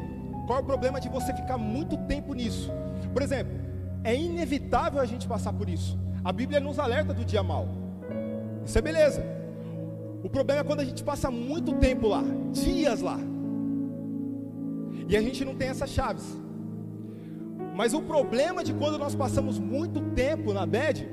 Qual 0.47 0.59
é 0.59 0.62
o 0.62 0.64
problema 0.64 1.00
de 1.00 1.09
você 1.09 1.33
ficar 1.35 1.59
muito 1.59 1.97
tempo 2.06 2.33
nisso? 2.35 2.71
Por 3.12 3.23
exemplo, 3.23 3.52
é 4.05 4.15
inevitável 4.15 5.01
a 5.01 5.07
gente 5.07 5.27
passar 5.27 5.53
por 5.53 5.69
isso. 5.69 5.99
A 6.23 6.31
Bíblia 6.31 6.61
nos 6.61 6.79
alerta 6.79 7.13
do 7.13 7.25
dia 7.25 7.43
mal. 7.43 7.67
Isso 8.65 8.79
é 8.79 8.83
beleza. 8.83 9.25
O 10.23 10.29
problema 10.29 10.61
é 10.61 10.65
quando 10.65 10.81
a 10.81 10.85
gente 10.85 11.03
passa 11.03 11.31
muito 11.31 11.75
tempo 11.75 12.07
lá, 12.09 12.23
dias 12.53 13.01
lá. 13.01 13.19
E 15.09 15.17
a 15.17 15.21
gente 15.21 15.45
não 15.45 15.55
tem 15.55 15.69
essas 15.69 15.91
chaves. 15.91 16.25
Mas 17.75 17.93
o 17.93 18.03
problema 18.03 18.63
de 18.63 18.73
quando 18.73 18.99
nós 18.99 19.15
passamos 19.15 19.59
muito 19.59 20.01
tempo 20.15 20.53
na 20.53 20.65
bed 20.65 21.09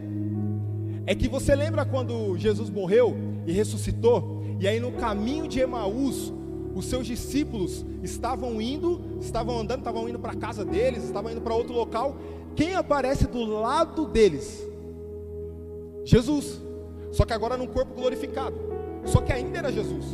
é 1.06 1.16
que 1.16 1.28
você 1.28 1.56
lembra 1.56 1.86
quando 1.86 2.38
Jesus 2.38 2.70
morreu 2.70 3.18
e 3.48 3.52
ressuscitou, 3.52 4.44
e 4.60 4.68
aí 4.68 4.80
no 4.80 4.92
caminho 4.92 5.48
de 5.48 5.60
Emaús, 5.60 6.32
os 6.76 6.86
seus 6.86 7.06
discípulos 7.06 7.86
estavam 8.02 8.62
indo, 8.62 9.02
estavam 9.20 9.60
andando, 9.60 9.80
estavam 9.80 10.08
indo 10.08 10.20
para 10.20 10.34
a 10.34 10.36
casa 10.36 10.64
deles, 10.64 11.04
estavam 11.04 11.32
indo 11.32 11.42
para 11.42 11.54
outro 11.54 11.74
local. 11.74 12.16
Quem 12.56 12.76
aparece 12.76 13.28
do 13.28 13.46
lado 13.46 14.06
deles? 14.06 14.62
Jesus. 16.04 16.62
Só 17.12 17.26
que 17.26 17.34
agora 17.34 17.58
num 17.58 17.68
corpo 17.68 17.94
glorificado. 17.94 18.56
Só 19.06 19.22
que 19.22 19.34
ainda 19.34 19.58
era 19.58 19.72
Jesus. 19.72 20.06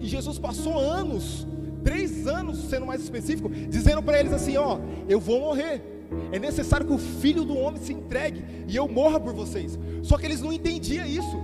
E 0.00 0.06
Jesus 0.06 0.38
passou 0.38 0.78
anos 0.78 1.46
três 1.86 2.26
anos, 2.26 2.58
sendo 2.68 2.84
mais 2.84 3.00
específico, 3.00 3.48
dizendo 3.48 4.02
para 4.02 4.18
eles 4.18 4.32
assim: 4.32 4.56
Ó, 4.56 4.80
eu 5.08 5.20
vou 5.20 5.38
morrer. 5.38 5.80
É 6.32 6.38
necessário 6.38 6.84
que 6.84 6.92
o 6.92 6.98
filho 6.98 7.44
do 7.44 7.56
homem 7.56 7.80
se 7.80 7.92
entregue 7.92 8.44
e 8.66 8.74
eu 8.74 8.88
morra 8.88 9.20
por 9.20 9.32
vocês. 9.32 9.78
Só 10.02 10.18
que 10.18 10.26
eles 10.26 10.40
não 10.40 10.52
entendiam 10.52 11.06
isso. 11.06 11.36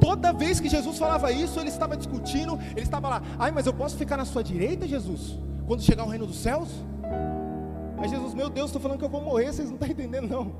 Toda 0.00 0.32
vez 0.32 0.58
que 0.58 0.68
Jesus 0.68 0.98
falava 0.98 1.30
isso, 1.30 1.58
ele 1.60 1.68
estava 1.68 1.96
discutindo, 1.96 2.58
ele 2.72 2.82
estava 2.82 3.08
lá, 3.08 3.22
ai, 3.38 3.52
mas 3.52 3.66
eu 3.66 3.72
posso 3.72 3.96
ficar 3.96 4.16
na 4.16 4.24
sua 4.24 4.42
direita, 4.42 4.86
Jesus, 4.86 5.38
quando 5.66 5.82
chegar 5.82 6.04
o 6.04 6.08
reino 6.08 6.26
dos 6.26 6.36
céus? 6.36 6.68
Aí 8.04 8.10
Jesus, 8.10 8.34
meu 8.34 8.50
Deus, 8.50 8.66
estou 8.66 8.82
falando 8.82 8.98
que 8.98 9.04
eu 9.06 9.08
vou 9.08 9.22
morrer, 9.22 9.46
vocês 9.46 9.66
não 9.66 9.76
estão 9.76 9.88
entendendo, 9.88 10.28
não. 10.28 10.52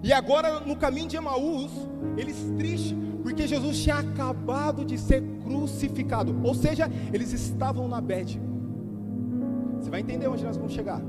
E 0.00 0.12
agora, 0.12 0.60
no 0.60 0.76
caminho 0.76 1.08
de 1.08 1.16
Emaús, 1.16 1.72
eles 2.16 2.36
tristes, 2.56 2.96
porque 3.24 3.48
Jesus 3.48 3.82
tinha 3.82 3.96
acabado 3.96 4.84
de 4.84 4.96
ser 4.96 5.20
crucificado. 5.42 6.32
Ou 6.44 6.54
seja, 6.54 6.88
eles 7.12 7.32
estavam 7.32 7.88
na 7.88 8.00
bed. 8.00 8.40
Você 9.80 9.90
vai 9.90 9.98
entender 9.98 10.28
onde 10.28 10.44
nós 10.44 10.56
vamos 10.56 10.74
chegar. 10.74 11.02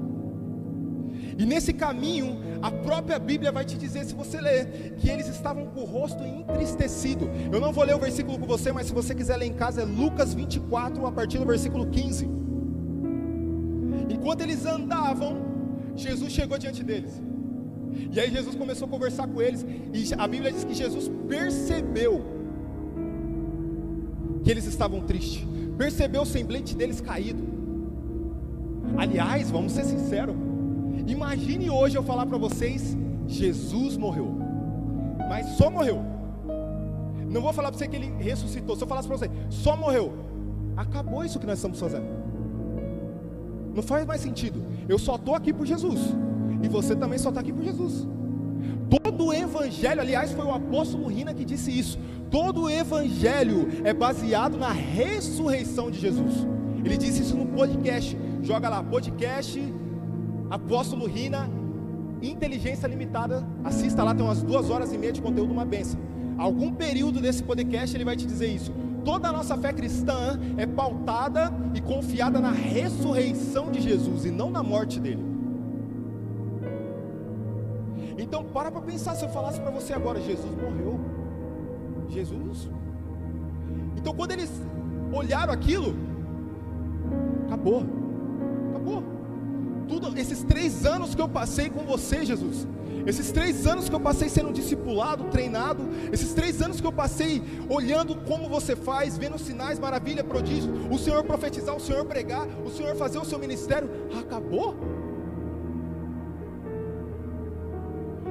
E 1.38 1.46
nesse 1.46 1.72
caminho, 1.72 2.38
a 2.60 2.72
própria 2.72 3.20
Bíblia 3.20 3.52
vai 3.52 3.64
te 3.64 3.78
dizer, 3.78 4.04
se 4.04 4.16
você 4.16 4.42
ler, 4.42 4.96
que 4.98 5.12
eles 5.12 5.28
estavam 5.28 5.68
com 5.68 5.82
o 5.82 5.86
rosto 5.86 6.24
entristecido. 6.24 7.30
Eu 7.52 7.60
não 7.60 7.72
vou 7.72 7.84
ler 7.84 7.94
o 7.94 8.00
versículo 8.00 8.40
com 8.40 8.48
você, 8.48 8.72
mas 8.72 8.88
se 8.88 8.94
você 8.94 9.14
quiser 9.14 9.38
ler 9.38 9.46
em 9.46 9.54
casa, 9.54 9.84
é 9.84 9.86
Lucas 9.86 10.34
24, 10.34 11.06
a 11.06 11.12
partir 11.12 11.38
do 11.38 11.46
versículo 11.46 11.86
15. 11.86 12.42
Enquanto 14.10 14.42
eles 14.42 14.66
andavam, 14.66 15.38
Jesus 15.96 16.32
chegou 16.32 16.58
diante 16.58 16.84
deles. 16.84 17.22
E 18.12 18.20
aí 18.20 18.32
Jesus 18.32 18.56
começou 18.56 18.88
a 18.88 18.92
conversar 18.92 19.28
com 19.28 19.42
eles, 19.42 19.66
e 19.94 20.14
a 20.18 20.28
Bíblia 20.28 20.52
diz 20.52 20.64
que 20.64 20.74
Jesus 20.74 21.10
percebeu 21.28 22.24
que 24.44 24.50
eles 24.52 24.66
estavam 24.66 25.02
tristes, 25.02 25.46
percebeu 25.78 26.24
o 26.24 26.26
semblante 26.26 26.76
deles 26.76 27.00
caído. 27.00 27.44
Aliás, 28.98 29.50
vamos 29.50 29.72
ser 29.74 29.86
sinceros, 29.86 30.36
imagine 31.08 31.70
hoje 31.70 31.96
eu 31.98 32.04
falar 32.04 32.26
para 32.26 32.38
vocês: 32.38 32.98
Jesus 33.28 33.96
morreu, 33.96 34.36
mas 35.30 35.48
só 35.58 35.70
morreu. 35.70 36.04
Não 37.30 37.42
vou 37.42 37.54
falar 37.54 37.70
para 37.70 37.78
você 37.78 37.88
que 37.88 37.96
ele 37.96 38.14
ressuscitou, 38.20 38.76
se 38.76 38.84
eu 38.84 38.88
falasse 38.88 39.08
para 39.08 39.18
você, 39.18 39.30
só 39.50 39.76
morreu, 39.76 40.14
acabou 40.76 41.24
isso 41.24 41.40
que 41.40 41.48
nós 41.48 41.58
estamos 41.58 41.80
fazendo. 41.80 42.23
Não 43.74 43.82
faz 43.82 44.06
mais 44.06 44.22
sentido. 44.22 44.64
Eu 44.88 45.00
só 45.00 45.16
estou 45.16 45.36
aqui 45.36 45.52
por 45.52 45.66
Jesus. 45.66 46.00
E 46.62 46.68
você 46.68 46.96
também 46.96 47.18
só 47.18 47.30
está 47.30 47.42
aqui 47.42 47.52
por 47.52 47.64
Jesus. 47.64 48.08
Todo 48.90 49.26
o 49.28 49.34
evangelho, 49.34 50.02
aliás, 50.02 50.32
foi 50.32 50.46
o 50.46 50.52
apóstolo 50.52 51.08
Rina 51.08 51.34
que 51.34 51.44
disse 51.44 51.78
isso. 51.78 51.98
Todo 52.30 52.64
o 52.64 52.70
evangelho 52.70 53.68
é 53.84 53.94
baseado 53.94 54.58
na 54.58 54.72
ressurreição 54.72 55.90
de 55.90 56.00
Jesus. 56.00 56.48
Ele 56.84 56.98
disse 56.98 57.22
isso 57.22 57.36
no 57.36 57.48
podcast. 57.48 58.18
Joga 58.42 58.70
lá, 58.70 58.84
podcast, 58.84 59.62
apóstolo 60.50 61.08
Rina, 61.08 61.50
inteligência 62.22 62.88
limitada. 62.88 63.46
Assista 63.64 64.04
lá, 64.04 64.14
tem 64.14 64.24
umas 64.24 64.44
duas 64.44 64.70
horas 64.70 64.94
e 64.94 64.98
meia 64.98 65.12
de 65.12 65.22
conteúdo, 65.22 65.52
uma 65.52 65.66
benção. 65.66 66.00
Algum 66.38 66.74
período 66.74 67.22
desse 67.22 67.44
podcast 67.44 67.96
ele 67.96 68.06
vai 68.06 68.16
te 68.16 68.26
dizer 68.26 68.48
isso. 68.48 68.72
Toda 69.04 69.30
a 69.30 69.32
nossa 69.32 69.58
fé 69.58 69.74
cristã 69.74 70.40
é 70.58 70.66
pautada 70.66 71.52
e 71.74 71.82
confiada 71.82 72.40
na 72.40 72.52
ressurreição 72.52 73.72
de 73.72 73.82
Jesus 73.82 74.26
e 74.26 74.32
não 74.32 74.50
na 74.50 74.64
morte 74.64 75.00
dele. 75.00 75.24
Então 78.18 78.44
para 78.44 78.72
para 78.72 78.82
pensar 78.82 79.16
se 79.16 79.26
eu 79.26 79.30
falasse 79.30 79.60
para 79.60 79.72
você 79.72 79.94
agora, 79.94 80.22
Jesus 80.22 80.52
morreu. 80.56 81.00
Jesus. 82.10 82.70
Então 83.98 84.14
quando 84.14 84.32
eles 84.32 84.52
olharam 85.12 85.54
aquilo, 85.54 85.96
acabou. 87.48 87.84
Acabou. 88.70 89.04
Tudo, 89.88 90.18
esses 90.18 90.44
três 90.44 90.86
anos 90.86 91.14
que 91.14 91.22
eu 91.22 91.28
passei 91.28 91.70
com 91.70 91.84
você, 91.84 92.26
Jesus. 92.26 92.68
Esses 93.06 93.32
três 93.32 93.68
anos 93.68 93.90
que 93.90 93.96
eu 93.96 94.00
passei 94.00 94.30
sendo 94.30 94.52
discipulado, 94.54 95.26
treinado, 95.26 95.84
esses 96.12 96.34
três 96.34 96.62
anos 96.62 96.80
que 96.80 96.88
eu 96.88 96.92
passei 96.92 97.42
olhando 97.70 98.16
como 98.16 98.48
você 98.48 98.76
faz, 98.76 99.18
vendo 99.18 99.38
sinais, 99.38 99.78
maravilha, 99.78 100.24
prodígio, 100.24 100.72
o 100.90 100.98
Senhor 100.98 101.24
profetizar, 101.24 101.76
o 101.76 101.80
Senhor 101.80 102.06
pregar, 102.06 102.48
o 102.66 102.70
Senhor 102.70 102.96
fazer 102.96 103.18
o 103.18 103.26
seu 103.26 103.38
ministério, 103.38 103.90
acabou. 104.18 104.76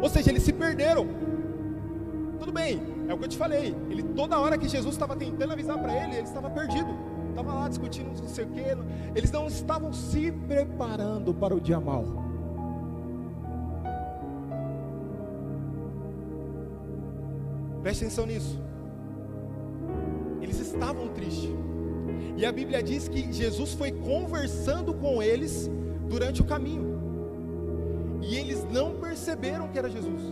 Ou 0.00 0.08
seja, 0.08 0.30
eles 0.30 0.42
se 0.42 0.52
perderam. 0.52 1.06
Tudo 2.38 2.50
bem, 2.50 2.82
é 3.08 3.14
o 3.14 3.18
que 3.18 3.24
eu 3.24 3.28
te 3.28 3.36
falei. 3.36 3.76
Ele 3.88 4.02
toda 4.02 4.38
hora 4.38 4.58
que 4.58 4.68
Jesus 4.68 4.94
estava 4.94 5.14
tentando 5.14 5.52
avisar 5.52 5.78
para 5.78 5.94
ele, 5.94 6.16
ele 6.16 6.26
estava 6.26 6.50
perdido. 6.50 6.88
Estava 7.28 7.54
lá 7.54 7.68
discutindo 7.68 8.08
não 8.08 8.28
sei 8.28 8.44
o 8.44 8.48
que. 8.48 8.60
Eles 9.14 9.30
não 9.30 9.46
estavam 9.46 9.92
se 9.92 10.32
preparando 10.32 11.32
para 11.32 11.54
o 11.54 11.60
dia 11.60 11.78
mal. 11.78 12.31
Preste 17.82 18.04
atenção 18.04 18.26
nisso. 18.26 18.60
Eles 20.40 20.58
estavam 20.60 21.08
tristes. 21.08 21.50
E 22.36 22.46
a 22.46 22.52
Bíblia 22.52 22.82
diz 22.82 23.08
que 23.08 23.32
Jesus 23.32 23.74
foi 23.74 23.92
conversando 23.92 24.94
com 24.94 25.22
eles 25.22 25.70
durante 26.08 26.40
o 26.40 26.44
caminho. 26.44 27.00
E 28.22 28.36
eles 28.36 28.64
não 28.70 28.94
perceberam 28.94 29.68
que 29.68 29.78
era 29.78 29.90
Jesus. 29.90 30.22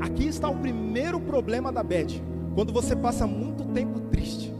Aqui 0.00 0.26
está 0.26 0.48
o 0.48 0.56
primeiro 0.56 1.20
problema 1.20 1.72
da 1.72 1.82
bad. 1.82 2.22
Quando 2.54 2.72
você 2.72 2.94
passa 2.94 3.26
muito 3.26 3.64
tempo 3.64 4.00
triste, 4.00 4.52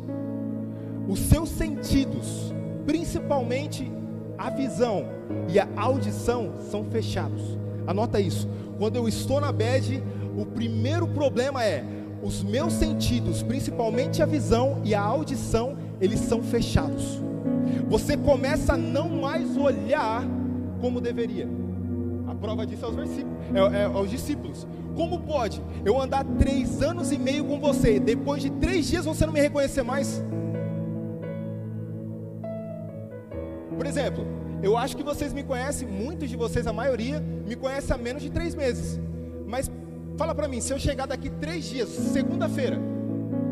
os 1.08 1.18
seus 1.18 1.48
sentidos, 1.48 2.54
principalmente 2.86 3.90
a 4.38 4.50
visão 4.50 5.04
e 5.48 5.58
a 5.58 5.68
audição, 5.76 6.54
são 6.70 6.84
fechados. 6.84 7.58
Anota 7.86 8.20
isso. 8.20 8.48
Quando 8.78 8.96
eu 8.96 9.06
estou 9.06 9.40
na 9.40 9.52
bad, 9.52 10.02
o 10.36 10.44
primeiro 10.44 11.06
problema 11.06 11.64
é 11.64 11.84
os 12.22 12.42
meus 12.42 12.72
sentidos, 12.72 13.42
principalmente 13.42 14.22
a 14.22 14.26
visão 14.26 14.80
e 14.84 14.94
a 14.94 15.00
audição, 15.00 15.76
eles 16.00 16.20
são 16.20 16.42
fechados. 16.42 17.20
Você 17.88 18.16
começa 18.16 18.74
a 18.74 18.76
não 18.76 19.08
mais 19.08 19.56
olhar 19.56 20.24
como 20.80 21.00
deveria. 21.00 21.48
A 22.26 22.34
prova 22.34 22.66
disso 22.66 22.84
é 22.84 22.88
os 22.88 22.94
versículos, 22.94 23.36
é, 23.54 23.82
é, 23.82 23.84
aos 23.84 24.10
discípulos. 24.10 24.66
Como 24.96 25.20
pode 25.20 25.62
eu 25.84 26.00
andar 26.00 26.24
três 26.38 26.80
anos 26.80 27.12
e 27.12 27.18
meio 27.18 27.44
com 27.44 27.60
você, 27.60 28.00
depois 28.00 28.42
de 28.42 28.50
três 28.50 28.86
dias 28.86 29.04
você 29.04 29.26
não 29.26 29.32
me 29.32 29.40
reconhecer 29.40 29.82
mais? 29.82 30.22
Por 33.76 33.86
exemplo, 33.86 34.24
eu 34.62 34.78
acho 34.78 34.96
que 34.96 35.02
vocês 35.02 35.32
me 35.32 35.42
conhecem, 35.42 35.86
muitos 35.86 36.30
de 36.30 36.36
vocês, 36.36 36.66
a 36.66 36.72
maioria, 36.72 37.20
me 37.20 37.54
conhece 37.54 37.92
há 37.92 37.98
menos 37.98 38.22
de 38.22 38.30
três 38.30 38.54
meses. 38.54 38.98
Mas 39.46 39.70
fala 40.16 40.34
para 40.34 40.48
mim, 40.48 40.60
se 40.60 40.72
eu 40.72 40.78
chegar 40.78 41.06
daqui 41.06 41.30
três 41.30 41.64
dias, 41.64 41.88
segunda-feira, 41.88 42.78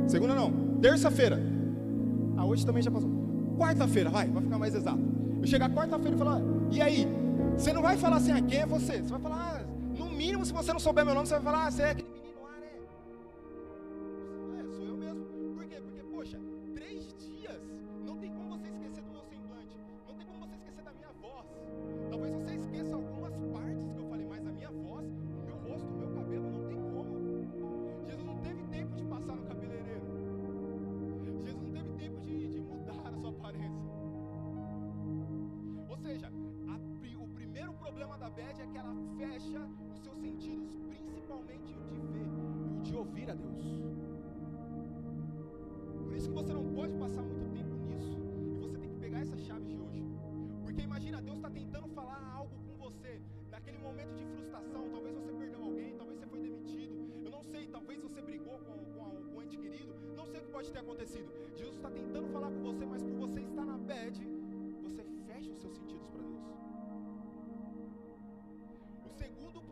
segunda 0.07 0.35
não, 0.35 0.53
terça-feira, 0.81 1.41
ah, 2.37 2.45
hoje 2.45 2.65
também 2.65 2.83
já 2.83 2.91
passou, 2.91 3.11
quarta-feira, 3.59 4.11
vai, 4.11 4.29
vai 4.29 4.43
ficar 4.43 4.59
mais 4.59 4.75
exato. 4.75 5.01
Eu 5.41 5.47
chegar 5.47 5.69
quarta-feira 5.71 6.15
e 6.15 6.19
falar, 6.19 6.41
e 6.71 6.81
aí? 6.81 7.09
Você 7.57 7.73
não 7.73 7.83
vai 7.83 7.97
falar 7.97 8.17
assim, 8.17 8.33
ah, 8.33 8.41
quem 8.41 8.61
é 8.61 8.67
você? 8.67 9.03
Você 9.03 9.11
vai 9.11 9.21
falar, 9.21 9.37
ah, 9.37 9.63
no 9.99 10.11
mínimo, 10.11 10.45
se 10.45 10.53
você 10.53 10.73
não 10.73 10.81
souber 10.81 11.05
meu 11.05 11.15
nome, 11.15 11.27
você 11.27 11.35
vai 11.35 11.43
falar, 11.43 11.67
ah, 11.67 11.71
você 11.71 11.83
é 11.83 11.91
aquele 11.91 12.09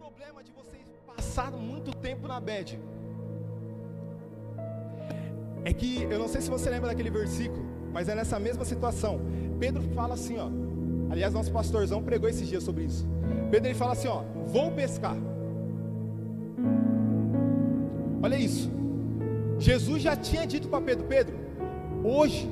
problema 0.00 0.42
de 0.42 0.50
vocês 0.52 0.86
passar 1.06 1.50
muito 1.52 1.90
tempo 1.94 2.26
na 2.26 2.40
bed 2.40 2.80
é 5.62 5.72
que 5.74 5.90
eu 6.04 6.18
não 6.18 6.26
sei 6.26 6.40
se 6.40 6.48
você 6.48 6.70
lembra 6.70 6.88
daquele 6.88 7.10
versículo, 7.10 7.62
mas 7.92 8.08
é 8.08 8.14
nessa 8.14 8.38
mesma 8.46 8.64
situação. 8.64 9.20
Pedro 9.58 9.82
fala 9.98 10.14
assim, 10.14 10.38
ó. 10.38 10.48
Aliás, 11.12 11.34
nosso 11.34 11.52
pastorzão 11.52 12.02
pregou 12.02 12.30
esses 12.30 12.48
dias 12.48 12.62
sobre 12.62 12.84
isso. 12.84 13.06
Pedro 13.50 13.68
ele 13.68 13.74
fala 13.74 13.92
assim, 13.92 14.08
ó, 14.08 14.22
vou 14.46 14.70
pescar. 14.72 15.18
Olha 18.22 18.36
isso. 18.36 18.70
Jesus 19.58 20.00
já 20.00 20.16
tinha 20.16 20.46
dito 20.46 20.66
para 20.66 20.80
Pedro: 20.80 21.04
Pedro, 21.14 21.36
hoje 22.02 22.48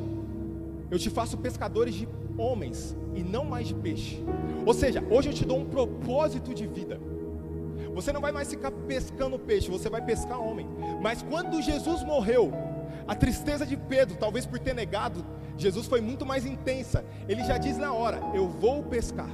eu 0.91 0.99
te 0.99 1.09
faço 1.09 1.39
pescadores 1.39 1.95
de 1.95 2.07
homens 2.37 2.95
e 3.15 3.23
não 3.23 3.45
mais 3.47 3.69
de 3.69 3.75
peixe. 3.75 4.23
Ou 4.67 4.75
seja, 4.75 5.03
hoje 5.11 5.31
eu 5.31 5.33
te 5.33 5.47
dou 5.47 5.59
um 5.59 5.65
propósito 5.65 6.53
de 6.53 6.67
vida. 6.67 7.01
Você 7.99 8.13
não 8.13 8.21
vai 8.21 8.31
mais 8.31 8.49
ficar 8.49 8.71
pescando 8.71 9.37
peixe, 9.41 9.69
você 9.69 9.91
vai 9.91 10.01
pescar 10.01 10.41
homem. 10.41 10.69
Mas 11.03 11.21
quando 11.21 11.61
Jesus 11.61 12.05
morreu, 12.05 12.53
a 13.09 13.15
tristeza 13.17 13.67
de 13.67 13.77
Pedro, 13.77 14.17
talvez 14.17 14.47
por 14.47 14.61
ter 14.61 14.73
negado, 14.73 15.27
Jesus 15.57 15.89
foi 15.89 16.01
muito 16.01 16.25
mais 16.25 16.47
intensa. 16.47 17.05
Ele 17.29 17.43
já 17.43 17.59
diz 17.59 17.77
na 17.77 17.93
hora: 17.93 18.21
Eu 18.33 18.49
vou 18.49 18.85
pescar. 18.85 19.29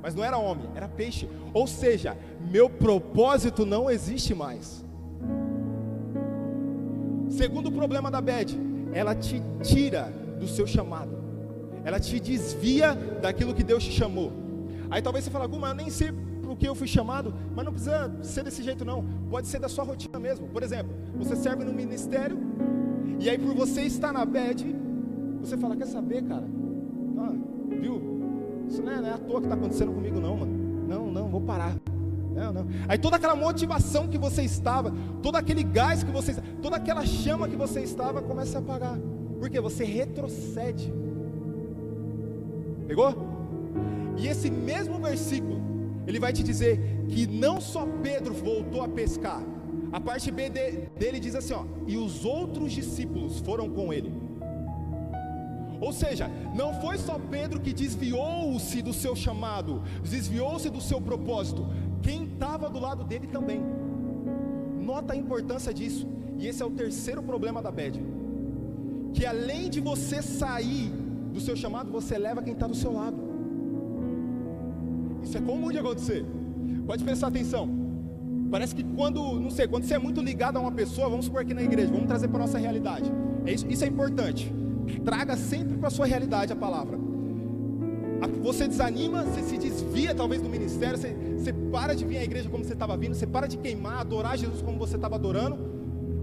Mas 0.00 0.14
não 0.14 0.22
era 0.22 0.38
homem, 0.38 0.70
era 0.76 0.86
peixe. 0.86 1.28
Ou 1.52 1.66
seja, 1.66 2.16
meu 2.48 2.70
propósito 2.70 3.66
não 3.66 3.90
existe 3.90 4.36
mais. 4.36 4.84
Segundo 7.28 7.72
problema 7.72 8.08
da 8.08 8.20
bed, 8.20 8.56
ela 8.92 9.16
te 9.16 9.42
tira 9.64 10.12
do 10.38 10.46
seu 10.46 10.64
chamado. 10.64 11.18
Ela 11.84 11.98
te 11.98 12.20
desvia 12.20 12.94
daquilo 12.94 13.52
que 13.52 13.64
Deus 13.64 13.82
te 13.82 13.90
chamou. 13.90 14.32
Aí 14.88 15.02
talvez 15.02 15.24
você 15.24 15.30
fale, 15.32 15.48
Guma, 15.48 15.70
eu 15.70 15.74
nem 15.74 15.90
sei 15.90 16.12
por 16.50 16.56
que 16.56 16.68
eu 16.68 16.74
fui 16.74 16.88
chamado, 16.88 17.32
mas 17.54 17.64
não 17.64 17.72
precisa 17.72 18.12
ser 18.22 18.42
desse 18.42 18.60
jeito 18.60 18.84
não. 18.84 19.04
Pode 19.30 19.46
ser 19.46 19.60
da 19.60 19.68
sua 19.68 19.84
rotina 19.84 20.18
mesmo. 20.18 20.48
Por 20.48 20.64
exemplo, 20.64 20.92
você 21.16 21.36
serve 21.36 21.62
no 21.64 21.72
ministério 21.72 22.36
e 23.20 23.30
aí 23.30 23.38
por 23.38 23.54
você 23.54 23.82
estar 23.82 24.12
na 24.12 24.24
bed, 24.24 24.66
você 25.40 25.56
fala, 25.56 25.76
quer 25.76 25.86
saber, 25.86 26.24
cara? 26.24 26.44
Ah, 27.18 27.32
viu? 27.80 28.02
Isso 28.68 28.82
não 28.82 28.90
é, 28.90 29.00
não 29.00 29.08
é 29.08 29.12
à 29.12 29.18
toa 29.18 29.40
que 29.40 29.46
está 29.46 29.54
acontecendo 29.54 29.92
comigo 29.92 30.18
não, 30.18 30.38
mano. 30.38 30.86
Não, 30.88 31.06
não, 31.12 31.28
vou 31.28 31.40
parar. 31.40 31.76
Não, 32.34 32.52
não. 32.52 32.66
Aí 32.88 32.98
toda 32.98 33.14
aquela 33.14 33.36
motivação 33.36 34.08
que 34.08 34.18
você 34.18 34.42
estava, 34.42 34.92
todo 35.22 35.36
aquele 35.36 35.62
gás 35.62 36.02
que 36.02 36.10
você, 36.10 36.34
toda 36.60 36.76
aquela 36.76 37.06
chama 37.06 37.48
que 37.48 37.56
você 37.56 37.80
estava 37.80 38.20
começa 38.20 38.58
a 38.58 38.60
apagar. 38.60 38.98
Porque 39.38 39.60
você 39.60 39.84
retrocede. 39.84 40.92
Pegou? 42.88 43.14
E 44.18 44.26
esse 44.26 44.50
mesmo 44.50 44.98
versículo, 44.98 45.59
ele 46.10 46.20
vai 46.20 46.32
te 46.32 46.42
dizer 46.42 47.04
que 47.08 47.26
não 47.26 47.60
só 47.60 47.86
Pedro 48.02 48.34
voltou 48.34 48.82
a 48.82 48.88
pescar. 48.88 49.42
A 49.92 50.00
parte 50.00 50.30
B 50.30 50.48
dele 50.50 51.18
diz 51.18 51.34
assim, 51.34 51.54
ó, 51.54 51.64
e 51.86 51.96
os 51.96 52.24
outros 52.24 52.72
discípulos 52.72 53.40
foram 53.40 53.68
com 53.70 53.92
ele. 53.92 54.12
Ou 55.80 55.92
seja, 55.92 56.30
não 56.54 56.74
foi 56.80 56.98
só 56.98 57.18
Pedro 57.18 57.58
que 57.58 57.72
desviou-se 57.72 58.82
do 58.82 58.92
seu 58.92 59.16
chamado, 59.16 59.82
desviou-se 60.02 60.68
do 60.68 60.80
seu 60.80 61.00
propósito, 61.00 61.66
quem 62.02 62.24
estava 62.24 62.68
do 62.68 62.78
lado 62.78 63.02
dele 63.04 63.26
também. 63.26 63.60
Nota 64.78 65.14
a 65.14 65.16
importância 65.16 65.72
disso. 65.72 66.06
E 66.38 66.46
esse 66.46 66.62
é 66.62 66.66
o 66.66 66.70
terceiro 66.70 67.22
problema 67.22 67.62
da 67.62 67.70
bed. 67.70 68.02
Que 69.14 69.24
além 69.26 69.70
de 69.70 69.80
você 69.80 70.22
sair 70.22 70.90
do 71.32 71.40
seu 71.40 71.56
chamado, 71.56 71.90
você 71.90 72.18
leva 72.18 72.42
quem 72.42 72.52
está 72.52 72.66
do 72.66 72.74
seu 72.74 72.92
lado. 72.92 73.29
Isso 75.22 75.36
é 75.36 75.40
comum 75.40 75.70
de 75.70 75.78
acontecer. 75.78 76.24
Pode 76.86 77.04
prestar 77.04 77.28
atenção. 77.28 77.68
Parece 78.50 78.74
que 78.74 78.82
quando, 78.82 79.38
não 79.40 79.50
sei, 79.50 79.68
quando 79.68 79.84
você 79.84 79.94
é 79.94 79.98
muito 79.98 80.20
ligado 80.20 80.56
a 80.56 80.60
uma 80.60 80.72
pessoa, 80.72 81.08
vamos 81.08 81.26
supor 81.26 81.42
aqui 81.42 81.54
na 81.54 81.62
igreja, 81.62 81.90
vamos 81.92 82.06
trazer 82.06 82.28
para 82.28 82.38
a 82.38 82.46
nossa 82.46 82.58
realidade. 82.58 83.10
É 83.46 83.52
isso, 83.52 83.66
isso 83.68 83.84
é 83.84 83.86
importante. 83.86 84.52
Traga 85.04 85.36
sempre 85.36 85.76
para 85.76 85.88
a 85.88 85.90
sua 85.90 86.06
realidade 86.06 86.52
a 86.52 86.56
palavra 86.56 86.98
você 88.42 88.66
desanima, 88.66 89.22
você 89.22 89.42
se 89.42 89.58
desvia 89.58 90.14
talvez 90.14 90.42
do 90.42 90.48
ministério, 90.48 90.98
você, 90.98 91.14
você 91.36 91.52
para 91.52 91.94
de 91.94 92.04
vir 92.04 92.18
à 92.18 92.24
igreja 92.24 92.48
como 92.48 92.64
você 92.64 92.72
estava 92.72 92.96
vindo, 92.96 93.14
você 93.14 93.26
para 93.26 93.46
de 93.46 93.56
queimar, 93.56 94.00
adorar 94.00 94.36
Jesus 94.36 94.62
como 94.62 94.78
você 94.78 94.96
estava 94.96 95.16
adorando, 95.16 95.58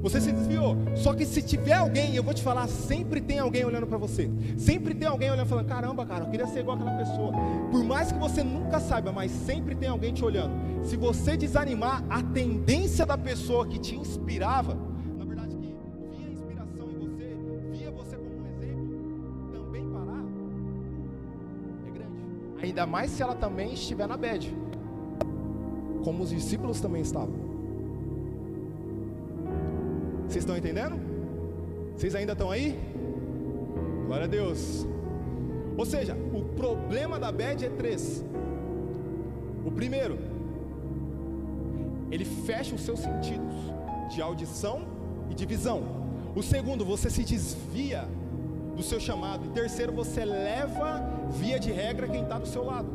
você 0.01 0.21
se 0.21 0.31
desviou. 0.31 0.77
Só 0.95 1.13
que 1.13 1.25
se 1.25 1.41
tiver 1.41 1.73
alguém, 1.73 2.15
eu 2.15 2.23
vou 2.23 2.33
te 2.33 2.41
falar, 2.41 2.67
sempre 2.67 3.21
tem 3.21 3.39
alguém 3.39 3.65
olhando 3.65 3.87
para 3.87 3.97
você. 3.97 4.29
Sempre 4.57 4.93
tem 4.93 5.07
alguém 5.07 5.31
olhando 5.31 5.47
falando: 5.47 5.67
"Caramba, 5.67 6.05
cara, 6.05 6.25
eu 6.25 6.29
queria 6.29 6.47
ser 6.47 6.59
igual 6.59 6.77
aquela 6.77 6.97
pessoa". 6.97 7.31
Por 7.71 7.83
mais 7.83 8.11
que 8.11 8.19
você 8.19 8.43
nunca 8.43 8.79
saiba, 8.79 9.11
mas 9.11 9.31
sempre 9.31 9.75
tem 9.75 9.89
alguém 9.89 10.13
te 10.13 10.23
olhando. 10.23 10.53
Se 10.83 10.95
você 10.95 11.35
desanimar, 11.35 12.03
a 12.09 12.21
tendência 12.21 13.05
da 13.05 13.17
pessoa 13.17 13.65
que 13.65 13.79
te 13.79 13.95
inspirava 13.95 14.77
Ainda 22.61 22.85
mais 22.85 23.11
se 23.11 23.21
ela 23.23 23.35
também 23.35 23.73
estiver 23.73 24.07
na 24.07 24.17
bed. 24.17 24.55
Como 26.03 26.23
os 26.23 26.29
discípulos 26.29 26.81
também 26.81 27.01
estavam. 27.01 27.56
Vocês 30.27 30.43
estão 30.43 30.57
entendendo? 30.57 30.99
Vocês 31.95 32.13
ainda 32.13 32.33
estão 32.33 32.51
aí? 32.51 32.77
Glória 34.05 34.25
a 34.25 34.27
Deus. 34.27 34.85
Ou 35.77 35.85
seja, 35.85 36.17
o 36.33 36.43
problema 36.43 37.17
da 37.17 37.31
bed 37.31 37.65
é 37.65 37.69
três. 37.69 38.23
O 39.65 39.71
primeiro, 39.71 40.17
ele 42.11 42.25
fecha 42.25 42.75
os 42.75 42.81
seus 42.81 42.99
sentidos 42.99 43.55
de 44.13 44.21
audição 44.21 44.85
e 45.29 45.33
de 45.33 45.45
visão. 45.45 45.83
O 46.35 46.43
segundo, 46.43 46.83
você 46.83 47.09
se 47.09 47.23
desvia 47.23 48.05
do 48.75 48.83
seu 48.83 48.99
chamado. 48.99 49.45
E 49.45 49.49
terceiro, 49.49 49.91
você 49.91 50.25
leva, 50.25 51.01
via 51.31 51.59
de 51.59 51.71
regra, 51.71 52.07
quem 52.07 52.23
está 52.23 52.37
do 52.37 52.47
seu 52.47 52.63
lado. 52.65 52.89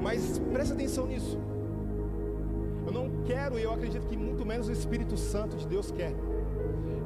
Mas 0.00 0.38
preste 0.52 0.72
atenção 0.72 1.06
nisso. 1.06 1.38
Quero, 3.28 3.58
e 3.58 3.62
eu 3.62 3.74
acredito 3.74 4.06
que 4.06 4.16
muito 4.16 4.42
menos 4.46 4.68
o 4.68 4.72
Espírito 4.72 5.14
Santo 5.18 5.54
de 5.54 5.66
Deus 5.66 5.90
quer, 5.90 6.14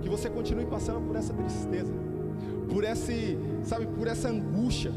que 0.00 0.08
você 0.08 0.30
continue 0.30 0.64
passando 0.64 1.00
por 1.04 1.16
essa 1.16 1.35
tristeza, 1.35 1.92
por 2.70 2.85
esse, 2.85 3.37
sabe, 3.64 3.88
por 3.88 4.06
essa 4.06 4.28
angústia. 4.28 4.92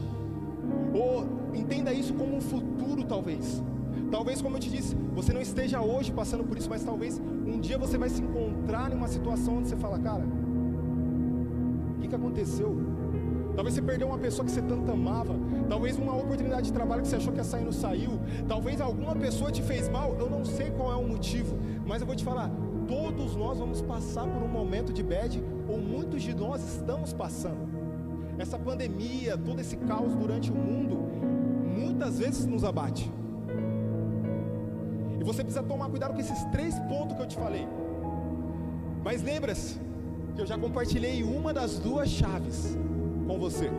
Ou 0.93 1.25
entenda 1.51 1.91
isso 1.91 2.13
como 2.13 2.37
um 2.37 2.41
futuro, 2.41 3.03
talvez. 3.03 3.63
Talvez, 4.11 4.39
como 4.39 4.57
eu 4.57 4.59
te 4.59 4.69
disse, 4.69 4.95
você 5.15 5.33
não 5.33 5.41
esteja 5.41 5.81
hoje 5.81 6.11
passando 6.11 6.43
por 6.43 6.59
isso, 6.59 6.69
mas 6.69 6.83
talvez 6.83 7.19
um 7.19 7.59
dia 7.59 7.79
você 7.79 7.97
vai 7.97 8.09
se 8.09 8.21
encontrar 8.21 8.91
em 8.91 8.95
uma 8.95 9.07
situação 9.07 9.57
onde 9.57 9.69
você 9.69 9.75
fala, 9.75 9.97
cara, 9.97 10.23
o 11.97 12.01
que, 12.01 12.07
que 12.07 12.15
aconteceu? 12.15 12.77
Talvez 13.55 13.73
você 13.73 13.81
perdeu 13.81 14.07
uma 14.07 14.17
pessoa 14.17 14.45
que 14.45 14.51
você 14.51 14.61
tanto 14.61 14.91
amava. 14.91 15.33
Talvez 15.69 15.97
uma 15.97 16.15
oportunidade 16.15 16.67
de 16.67 16.73
trabalho 16.73 17.01
que 17.01 17.07
você 17.07 17.15
achou 17.15 17.31
que 17.31 17.39
ia 17.39 17.43
sair 17.43 17.63
não 17.63 17.71
saiu. 17.71 18.19
Talvez 18.47 18.81
alguma 18.81 19.15
pessoa 19.15 19.51
te 19.51 19.61
fez 19.61 19.87
mal. 19.87 20.15
Eu 20.19 20.29
não 20.29 20.43
sei 20.43 20.71
qual 20.71 20.91
é 20.91 20.95
o 20.95 21.07
motivo, 21.07 21.57
mas 21.85 22.01
eu 22.01 22.07
vou 22.07 22.15
te 22.15 22.23
falar. 22.23 22.51
Todos 22.87 23.35
nós 23.35 23.57
vamos 23.57 23.81
passar 23.81 24.27
por 24.27 24.43
um 24.43 24.47
momento 24.47 24.93
de 24.93 25.01
bad, 25.01 25.41
ou 25.67 25.79
muitos 25.79 26.21
de 26.21 26.35
nós 26.35 26.61
estamos 26.63 27.13
passando. 27.13 27.67
Essa 28.37 28.59
pandemia, 28.59 29.37
todo 29.37 29.59
esse 29.59 29.77
caos 29.77 30.13
durante 30.13 30.51
o 30.51 30.55
mundo, 30.55 30.97
muitas 31.79 32.19
vezes 32.19 32.45
nos 32.45 32.63
abate. 32.63 33.09
E 35.19 35.23
você 35.23 35.43
precisa 35.43 35.63
tomar 35.63 35.89
cuidado 35.89 36.13
com 36.13 36.19
esses 36.19 36.43
três 36.45 36.77
pontos 36.81 37.15
que 37.15 37.23
eu 37.23 37.27
te 37.27 37.37
falei. 37.37 37.65
Mas 39.03 39.23
lembra-se 39.23 39.79
que 40.35 40.41
eu 40.41 40.45
já 40.45 40.57
compartilhei 40.57 41.23
uma 41.23 41.53
das 41.53 41.79
duas 41.79 42.09
chaves 42.09 42.77
com 43.27 43.37
você. 43.37 43.69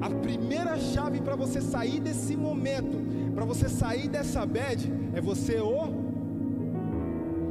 A 0.00 0.10
primeira 0.10 0.78
chave 0.78 1.20
para 1.20 1.36
você 1.36 1.60
sair 1.60 2.00
desse 2.00 2.36
momento, 2.36 2.98
para 3.34 3.44
você 3.44 3.68
sair 3.68 4.08
dessa 4.08 4.44
bad, 4.46 4.90
é 5.14 5.20
você 5.20 5.60
o 5.60 6.10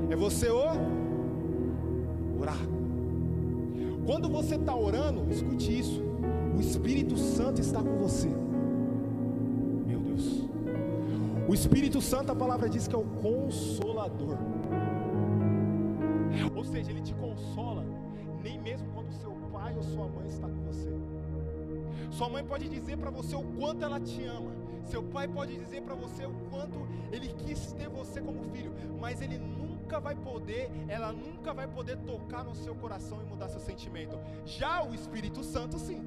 é 0.09 0.15
você 0.15 0.49
o 0.49 0.63
orar. 2.39 2.57
Quando 4.05 4.27
você 4.27 4.55
está 4.55 4.75
orando, 4.75 5.31
escute 5.31 5.79
isso. 5.79 6.01
O 6.57 6.59
Espírito 6.59 7.15
Santo 7.15 7.61
está 7.61 7.81
com 7.81 7.95
você. 7.97 8.27
Meu 9.85 9.99
Deus. 9.99 10.49
O 11.47 11.53
Espírito 11.53 12.01
Santo, 12.01 12.31
a 12.31 12.35
palavra 12.35 12.67
diz 12.67 12.87
que 12.87 12.95
é 12.95 12.97
o 12.97 13.03
consolador. 13.03 14.37
Ou 16.55 16.63
seja, 16.63 16.89
ele 16.89 17.01
te 17.01 17.13
consola, 17.13 17.85
nem 18.43 18.59
mesmo 18.59 18.87
quando 18.93 19.11
seu 19.11 19.31
pai 19.51 19.75
ou 19.75 19.83
sua 19.83 20.07
mãe 20.07 20.27
está 20.27 20.47
com 20.47 20.61
você. 20.63 20.89
Sua 22.11 22.29
mãe 22.29 22.43
pode 22.43 22.67
dizer 22.67 22.97
para 22.97 23.11
você 23.11 23.35
o 23.35 23.43
quanto 23.59 23.83
ela 23.83 23.99
te 23.99 24.25
ama. 24.25 24.51
Seu 24.85 25.03
pai 25.03 25.27
pode 25.27 25.55
dizer 25.55 25.81
para 25.83 25.93
você 25.93 26.25
o 26.25 26.33
quanto 26.49 26.87
ele 27.11 27.27
quis 27.33 27.73
ter 27.73 27.87
você 27.89 28.21
como 28.21 28.43
filho, 28.45 28.73
mas 28.99 29.21
ele 29.21 29.37
nunca 29.37 29.99
vai 29.99 30.15
poder, 30.15 30.71
ela 30.87 31.11
nunca 31.11 31.53
vai 31.53 31.67
poder 31.67 31.97
tocar 31.97 32.43
no 32.43 32.55
seu 32.55 32.73
coração 32.75 33.21
e 33.21 33.25
mudar 33.25 33.49
seu 33.49 33.59
sentimento. 33.59 34.19
Já 34.45 34.83
o 34.83 34.93
Espírito 34.95 35.43
Santo, 35.43 35.77
sim. 35.77 36.01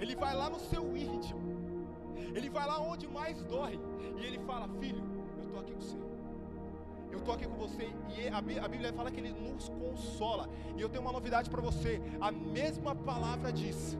Ele 0.00 0.14
vai 0.14 0.34
lá 0.34 0.48
no 0.48 0.58
seu 0.58 0.96
íntimo. 0.96 1.40
Ele 2.34 2.48
vai 2.50 2.66
lá 2.66 2.80
onde 2.80 3.06
mais 3.08 3.42
dói 3.42 3.78
e 4.16 4.24
ele 4.24 4.38
fala: 4.38 4.68
"Filho, 4.80 5.02
eu 5.36 5.44
estou 5.44 5.60
aqui 5.60 5.72
com 5.72 5.80
você. 5.80 5.96
Eu 7.10 7.18
estou 7.18 7.34
aqui 7.34 7.46
com 7.46 7.56
você 7.56 7.90
e 8.16 8.28
a 8.28 8.68
Bíblia 8.68 8.92
fala 8.92 9.10
que 9.10 9.20
Ele 9.20 9.32
nos 9.32 9.68
consola. 9.68 10.48
E 10.76 10.80
eu 10.80 10.88
tenho 10.88 11.02
uma 11.02 11.12
novidade 11.12 11.48
para 11.50 11.60
você: 11.60 12.00
a 12.20 12.30
mesma 12.30 12.94
palavra 12.94 13.52
diz 13.52 13.96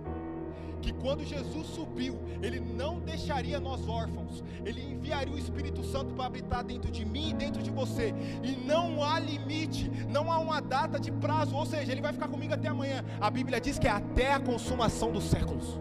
que 0.81 0.93
quando 0.93 1.25
Jesus 1.25 1.67
subiu, 1.67 2.19
Ele 2.43 2.61
não 2.61 3.01
deixaria 3.01 3.59
nós 3.59 3.89
órfãos, 3.89 4.45
Ele 4.65 4.81
enviaria 4.83 5.35
o 5.35 5.39
Espírito 5.39 5.83
Santo 5.83 6.15
para 6.15 6.27
habitar 6.27 6.63
dentro 6.65 6.91
de 6.91 7.05
mim 7.05 7.31
e 7.31 7.35
dentro 7.35 7.63
de 7.63 7.71
você, 7.71 8.15
e 8.43 8.53
não 8.65 9.03
há 9.03 9.19
limite, 9.19 9.91
não 10.09 10.31
há 10.31 10.39
uma 10.39 10.61
data 10.61 10.99
de 10.99 11.11
prazo, 11.11 11.57
ou 11.57 11.67
seja, 11.67 11.91
Ele 11.91 12.01
vai 12.01 12.13
ficar 12.13 12.29
comigo 12.29 12.55
até 12.55 12.69
amanhã. 12.69 13.05
A 13.21 13.31
Bíblia 13.31 13.61
diz 13.61 13.79
que 13.79 13.87
é 13.87 13.91
até 13.91 14.33
a 14.33 14.41
consumação 14.41 15.11
dos 15.11 15.25
séculos. 15.25 15.79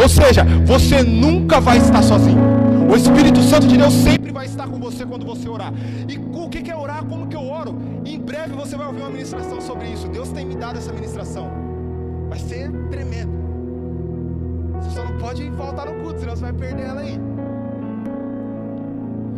Ou 0.00 0.08
seja, 0.08 0.42
você 0.64 1.02
nunca 1.02 1.60
vai 1.60 1.78
estar 1.78 2.02
sozinho. 2.02 2.61
O 2.90 2.96
Espírito 2.96 3.40
Santo 3.42 3.66
de 3.66 3.76
Deus 3.76 3.92
sempre 3.92 4.32
vai 4.32 4.46
estar 4.46 4.68
com 4.68 4.78
você 4.78 5.06
quando 5.06 5.24
você 5.24 5.48
orar. 5.48 5.72
E 6.08 6.18
o 6.18 6.48
que 6.48 6.70
é 6.70 6.76
orar? 6.76 7.04
Como 7.04 7.26
que 7.26 7.36
eu 7.36 7.46
oro? 7.48 7.76
Em 8.04 8.18
breve 8.18 8.54
você 8.54 8.76
vai 8.76 8.86
ouvir 8.86 9.00
uma 9.00 9.10
ministração 9.10 9.60
sobre 9.60 9.88
isso. 9.88 10.08
Deus 10.08 10.30
tem 10.30 10.44
me 10.44 10.54
dado 10.54 10.78
essa 10.78 10.92
ministração. 10.92 11.50
Vai 12.28 12.38
ser 12.38 12.70
tremendo. 12.90 13.32
Você 14.80 14.90
só 14.90 15.04
não 15.04 15.18
pode 15.18 15.48
voltar 15.50 15.86
no 15.86 16.02
culto, 16.02 16.20
senão 16.20 16.36
você 16.36 16.42
vai 16.42 16.52
perder 16.52 16.82
ela 16.82 17.00
aí. 17.00 17.18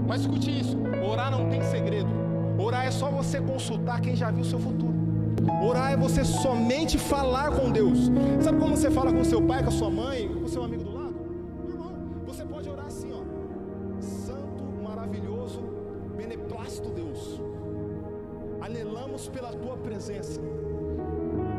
Mas 0.07 0.23
escute 0.23 0.61
isso: 0.61 0.77
orar 1.03 1.31
não 1.31 1.49
tem 1.49 1.63
segredo. 1.63 2.09
Orar 2.59 2.87
é 2.87 2.91
só 2.91 3.11
você 3.11 3.41
consultar 3.41 4.01
quem 4.01 4.17
já 4.17 4.31
viu 4.31 4.43
o 4.43 4.45
seu 4.45 4.59
futuro. 4.59 4.95
Orar 5.63 5.93
é 5.93 5.97
você 5.97 6.25
somente 6.25 6.99
falar 6.99 7.51
com 7.51 7.71
Deus. 7.71 8.11
Sabe 8.41 8.59
como 8.59 8.77
você 8.77 8.91
fala 8.91 9.13
com 9.13 9.23
seu 9.25 9.43
pai, 9.43 9.63
com 9.63 9.69
a 9.69 9.73
sua 9.73 9.91
mãe, 9.91 10.29
com 10.29 10.49
seu 10.49 10.65
amigo 10.65 10.85
do 10.85 10.94
pela 19.45 19.53
tua 19.53 19.77
presença. 19.77 20.41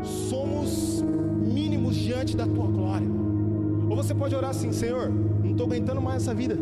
Somos 0.01 1.03
mínimos 1.45 1.95
diante 1.95 2.35
da 2.35 2.47
tua 2.47 2.67
glória. 2.67 3.07
Ou 3.89 3.95
você 3.95 4.13
pode 4.13 4.33
orar 4.35 4.49
assim: 4.49 4.71
Senhor, 4.71 5.11
não 5.43 5.51
estou 5.51 5.67
aguentando 5.67 6.01
mais 6.01 6.23
essa 6.23 6.33
vida. 6.33 6.57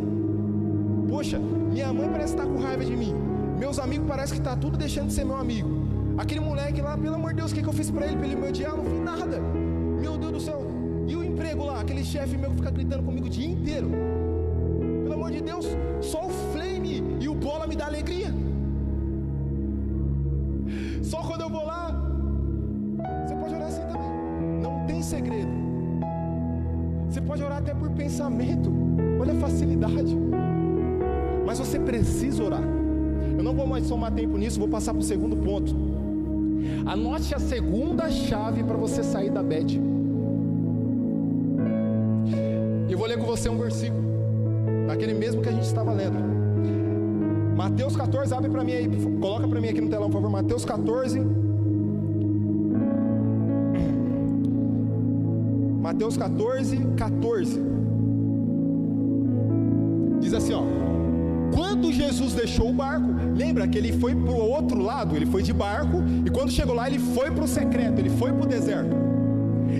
Poxa, 1.07 1.39
minha 1.39 1.93
mãe 1.93 2.09
parece 2.09 2.33
estar 2.33 2.45
com 2.45 2.57
raiva 2.57 2.83
de 2.83 2.95
mim. 2.95 3.13
Meus 3.57 3.79
amigos 3.79 4.07
parece 4.07 4.33
que 4.33 4.39
está 4.39 4.55
tudo 4.55 4.77
deixando 4.77 5.07
de 5.07 5.13
ser 5.13 5.23
meu 5.23 5.37
amigo. 5.37 5.69
Aquele 6.17 6.41
moleque 6.41 6.81
lá, 6.81 6.97
pelo 6.97 7.15
amor 7.15 7.31
de 7.31 7.37
Deus, 7.37 7.51
o 7.51 7.55
que, 7.55 7.61
que 7.61 7.69
eu 7.69 7.73
fiz 7.73 7.89
para 7.89 8.05
ele? 8.05 8.17
Para 8.17 8.27
ele 8.27 8.35
me 8.35 8.47
odiar? 8.49 8.75
Não 8.75 8.83
fiz 8.83 8.99
nada. 8.99 9.39
Meu 10.01 10.17
Deus 10.17 10.33
do 10.33 10.41
céu. 10.41 10.61
E 11.07 11.15
o 11.15 11.23
emprego 11.23 11.65
lá? 11.65 11.79
Aquele 11.81 12.03
chefe 12.03 12.37
meu 12.37 12.49
que 12.51 12.57
fica 12.57 12.71
gritando 12.71 13.03
comigo 13.03 13.27
o 13.27 13.29
dia 13.29 13.47
inteiro. 13.47 13.89
Pelo 15.03 15.13
amor 15.13 15.31
de 15.31 15.41
Deus, 15.41 15.65
só 16.01 16.27
o 16.27 16.29
flame 16.51 17.03
e 17.19 17.29
o 17.29 17.35
bola 17.35 17.65
me 17.65 17.75
dá 17.75 17.85
alegria. 17.85 18.42
Por 27.83 27.91
pensamento. 27.91 28.71
Olha 29.19 29.33
a 29.33 29.35
facilidade. 29.35 30.17
Mas 31.45 31.59
você 31.59 31.77
precisa 31.77 32.41
orar. 32.41 32.63
Eu 33.37 33.43
não 33.43 33.53
vou 33.53 33.67
mais 33.67 33.85
somar 33.85 34.11
tempo 34.13 34.37
nisso, 34.37 34.57
vou 34.57 34.69
passar 34.69 34.93
para 34.93 35.01
o 35.01 35.03
segundo 35.03 35.35
ponto. 35.35 35.75
Anote 36.85 37.35
a 37.35 37.39
segunda 37.39 38.09
chave 38.09 38.63
para 38.63 38.77
você 38.77 39.03
sair 39.03 39.29
da 39.29 39.43
bed. 39.43 39.81
Eu 42.89 42.97
vou 42.97 43.07
ler 43.07 43.17
com 43.17 43.25
você 43.25 43.49
um 43.49 43.57
versículo, 43.57 44.03
daquele 44.87 45.13
mesmo 45.13 45.41
que 45.41 45.49
a 45.49 45.51
gente 45.51 45.65
estava 45.65 45.91
lendo. 45.91 46.17
Mateus 47.57 47.95
14, 47.95 48.33
abre 48.33 48.49
para 48.49 48.63
mim 48.63 48.71
aí, 48.71 48.89
coloca 49.19 49.47
para 49.47 49.59
mim 49.59 49.67
aqui 49.67 49.81
no 49.81 49.89
telão, 49.89 50.09
por 50.09 50.21
favor. 50.21 50.29
Mateus 50.29 50.63
14. 50.63 51.42
Mateus 55.93 56.17
14, 56.17 56.77
14. 56.97 57.61
Diz 60.19 60.33
assim, 60.33 60.53
ó. 60.53 60.63
Quando 61.53 61.93
Jesus 61.93 62.33
deixou 62.33 62.71
o 62.71 62.73
barco, 62.73 63.07
lembra 63.35 63.67
que 63.67 63.77
ele 63.77 63.93
foi 63.93 64.15
para 64.15 64.31
o 64.31 64.49
outro 64.49 64.81
lado, 64.81 65.15
ele 65.15 65.27
foi 65.27 65.43
de 65.43 65.53
barco, 65.53 66.03
e 66.25 66.31
quando 66.31 66.51
chegou 66.51 66.73
lá, 66.73 66.87
ele 66.87 66.97
foi 66.97 67.29
para 67.29 67.43
o 67.43 67.47
secreto, 67.47 67.99
ele 67.99 68.09
foi 68.09 68.33
para 68.33 68.43
o 68.43 68.47
deserto. 68.47 68.95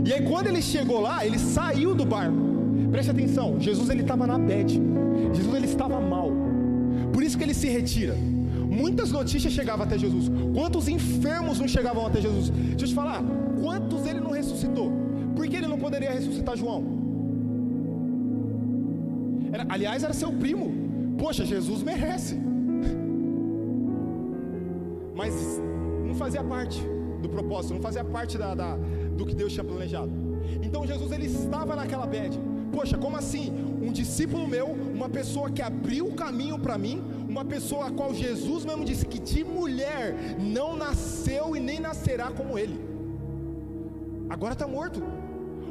E 0.06 0.14
aí, 0.14 0.22
quando 0.22 0.48
ele 0.48 0.62
chegou 0.62 1.02
lá, 1.02 1.26
ele 1.26 1.40
saiu 1.40 1.96
do 1.96 2.06
barco. 2.06 2.38
Preste 2.92 3.10
atenção, 3.10 3.60
Jesus 3.60 3.90
ele 3.90 4.02
estava 4.02 4.28
na 4.28 4.38
bed, 4.38 4.80
Jesus 5.34 5.56
ele 5.56 5.66
estava 5.66 6.00
mal. 6.00 6.32
Por 7.12 7.24
isso 7.24 7.36
que 7.36 7.44
ele 7.44 7.56
se 7.56 7.68
retira. 7.68 8.16
Muitas 8.70 9.12
notícias 9.12 9.52
chegavam 9.52 9.84
até 9.84 9.98
Jesus. 9.98 10.30
Quantos 10.54 10.88
enfermos 10.88 11.60
não 11.60 11.68
chegavam 11.68 12.06
até 12.06 12.22
Jesus? 12.22 12.50
Deixa 12.50 12.86
eu 12.86 12.90
te 12.90 12.94
falar, 12.94 13.24
quantos 13.60 14.06
ele 14.06 14.20
não 14.20 14.32
ressuscitou? 14.32 14.92
Por 15.36 15.48
que 15.48 15.56
ele 15.58 15.68
não 15.68 15.80
poderia 15.80 16.12
ressuscitar 16.12 16.56
João? 16.56 16.84
Era, 19.52 19.66
aliás, 19.70 20.04
era 20.04 20.14
seu 20.14 20.32
primo. 20.32 20.74
Poxa, 21.18 21.46
Jesus 21.46 21.84
merece. 21.84 22.36
Mas 25.16 25.34
não 26.06 26.16
fazia 26.16 26.44
parte 26.44 26.82
do 27.22 27.30
propósito, 27.30 27.76
não 27.76 27.82
fazia 27.82 28.04
parte 28.04 28.38
da, 28.38 28.54
da, 28.56 28.76
do 29.18 29.26
que 29.26 29.36
Deus 29.36 29.54
tinha 29.54 29.64
planejado. 29.64 30.12
Então 30.62 30.86
Jesus 30.86 31.12
ele 31.12 31.28
estava 31.28 31.76
naquela 31.76 32.06
bed. 32.06 32.40
Poxa, 32.72 32.98
como 32.98 33.16
assim? 33.16 33.54
Um 33.82 33.92
discípulo 33.92 34.48
meu, 34.48 34.68
uma 34.68 35.08
pessoa 35.08 35.52
que 35.52 35.62
abriu 35.62 36.08
o 36.08 36.16
caminho 36.16 36.58
para 36.58 36.78
mim, 36.78 37.04
uma 37.30 37.46
pessoa 37.46 37.88
a 37.88 37.92
qual 37.92 38.14
Jesus 38.14 38.66
mesmo 38.66 38.84
disse 38.84 39.06
que 39.06 39.20
de 39.20 39.44
mulher 39.44 40.16
não 40.40 40.76
nasceu 40.76 41.56
e 41.56 41.60
nem 41.60 41.80
nascerá 41.80 42.32
como 42.32 42.58
ele. 42.58 42.93
Agora 44.34 44.54
está 44.54 44.68
morto. 44.68 45.00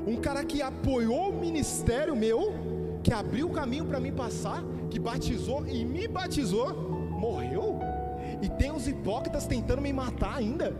Um 0.06 0.16
cara 0.26 0.44
que 0.44 0.62
apoiou 0.62 1.30
o 1.30 1.40
ministério 1.46 2.14
meu, 2.14 2.40
que 3.02 3.12
abriu 3.12 3.48
o 3.48 3.50
caminho 3.50 3.86
para 3.86 3.98
mim 3.98 4.12
passar, 4.12 4.62
que 4.88 5.00
batizou 5.00 5.66
e 5.66 5.84
me 5.84 6.06
batizou, 6.06 6.72
morreu. 7.24 7.80
E 8.40 8.48
tem 8.48 8.70
os 8.70 8.86
hipócritas 8.86 9.46
tentando 9.46 9.82
me 9.82 9.92
matar 9.92 10.36
ainda. 10.36 10.76